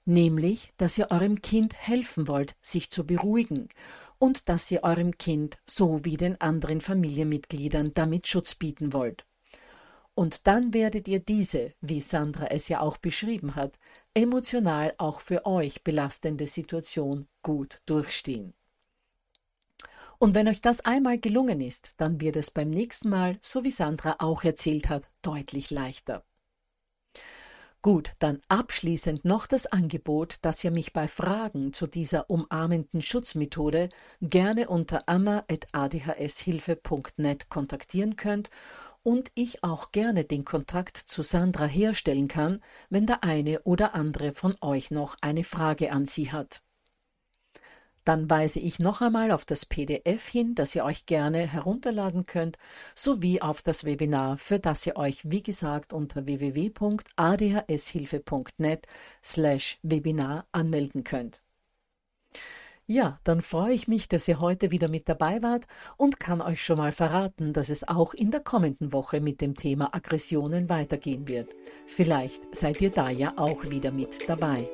nämlich, 0.06 0.72
dass 0.78 0.98
ihr 0.98 1.10
eurem 1.10 1.42
Kind 1.42 1.74
helfen 1.74 2.28
wollt, 2.28 2.56
sich 2.62 2.92
zu 2.92 3.06
beruhigen 3.06 3.70
und 4.18 4.50
dass 4.50 4.70
ihr 4.72 4.84
eurem 4.84 5.18
Kind 5.18 5.58
so 5.66 6.04
wie 6.06 6.18
den 6.18 6.40
anderen 6.42 6.82
Familienmitgliedern 6.82 7.94
damit 7.94 8.28
Schutz 8.28 8.56
bieten 8.56 8.94
wollt. 8.94 9.26
Und 10.14 10.48
dann 10.48 10.74
werdet 10.74 11.08
ihr 11.08 11.20
diese, 11.20 11.74
wie 11.82 12.00
Sandra 12.00 12.46
es 12.48 12.70
ja 12.70 12.80
auch 12.80 12.98
beschrieben 12.98 13.56
hat, 13.56 13.78
emotional 14.14 14.94
auch 14.98 15.20
für 15.20 15.46
euch 15.46 15.84
belastende 15.84 16.48
Situation 16.48 17.28
gut 17.44 17.82
durchstehen. 17.86 18.54
Und 20.18 20.34
wenn 20.34 20.48
euch 20.48 20.62
das 20.62 20.80
einmal 20.82 21.20
gelungen 21.20 21.60
ist, 21.60 21.94
dann 21.98 22.22
wird 22.22 22.38
es 22.38 22.50
beim 22.50 22.70
nächsten 22.70 23.10
Mal, 23.10 23.38
so 23.42 23.66
wie 23.66 23.72
Sandra 23.72 24.16
auch 24.20 24.44
erzählt 24.46 24.88
hat, 24.90 25.04
deutlich 25.22 25.70
leichter. 25.72 26.24
Gut, 27.86 28.14
dann 28.18 28.42
abschließend 28.48 29.26
noch 29.26 29.46
das 29.46 29.68
Angebot, 29.68 30.38
dass 30.42 30.64
ihr 30.64 30.72
mich 30.72 30.92
bei 30.92 31.08
Fragen 31.08 31.72
zu 31.72 31.86
dieser 31.86 32.32
umarmenden 32.32 33.04
Schutzmethode 33.04 33.90
gerne 34.24 34.70
unter 34.70 35.08
anna.adhshilfe.net 35.08 37.50
kontaktieren 37.50 38.16
könnt 38.16 38.50
und 39.04 39.30
ich 39.36 39.64
auch 39.64 39.92
gerne 39.92 40.24
den 40.24 40.46
Kontakt 40.46 40.98
zu 40.98 41.22
Sandra 41.22 41.66
herstellen 41.66 42.28
kann, 42.28 42.64
wenn 42.90 43.06
der 43.06 43.24
eine 43.24 43.62
oder 43.66 43.94
andere 43.94 44.34
von 44.34 44.56
euch 44.62 44.90
noch 44.90 45.16
eine 45.22 45.44
Frage 45.44 45.92
an 45.92 46.08
sie 46.08 46.32
hat. 46.32 46.65
Dann 48.06 48.30
weise 48.30 48.60
ich 48.60 48.80
noch 48.80 49.02
einmal 49.02 49.32
auf 49.32 49.44
das 49.46 49.66
PDF 49.66 50.30
hin, 50.30 50.56
das 50.56 50.74
ihr 50.76 50.86
euch 50.86 51.08
gerne 51.08 51.40
herunterladen 51.40 52.28
könnt, 52.28 52.60
sowie 52.94 53.42
auf 53.42 53.64
das 53.64 53.84
Webinar, 53.84 54.38
für 54.38 54.60
das 54.60 54.86
ihr 54.86 54.96
euch, 54.96 55.30
wie 55.30 55.44
gesagt, 55.44 55.92
unter 55.92 56.26
www.adhshilfe.net 56.28 58.88
slash 59.24 59.80
Webinar 59.82 60.46
anmelden 60.52 61.04
könnt. 61.04 61.42
Ja, 62.88 63.18
dann 63.24 63.42
freue 63.42 63.74
ich 63.74 63.88
mich, 63.88 64.08
dass 64.08 64.28
ihr 64.28 64.40
heute 64.40 64.70
wieder 64.70 64.88
mit 64.88 65.10
dabei 65.10 65.42
wart 65.42 65.66
und 65.98 66.20
kann 66.20 66.40
euch 66.40 66.64
schon 66.64 66.78
mal 66.78 66.92
verraten, 66.92 67.52
dass 67.52 67.70
es 67.70 67.88
auch 67.88 68.14
in 68.14 68.30
der 68.30 68.42
kommenden 68.42 68.94
Woche 68.94 69.22
mit 69.22 69.42
dem 69.42 69.56
Thema 69.56 69.96
Aggressionen 69.96 70.70
weitergehen 70.70 71.28
wird. 71.28 71.50
Vielleicht 71.88 72.44
seid 72.56 72.80
ihr 72.82 72.92
da 72.92 73.10
ja 73.10 73.34
auch 73.38 73.72
wieder 73.72 73.90
mit 73.90 74.30
dabei. 74.30 74.68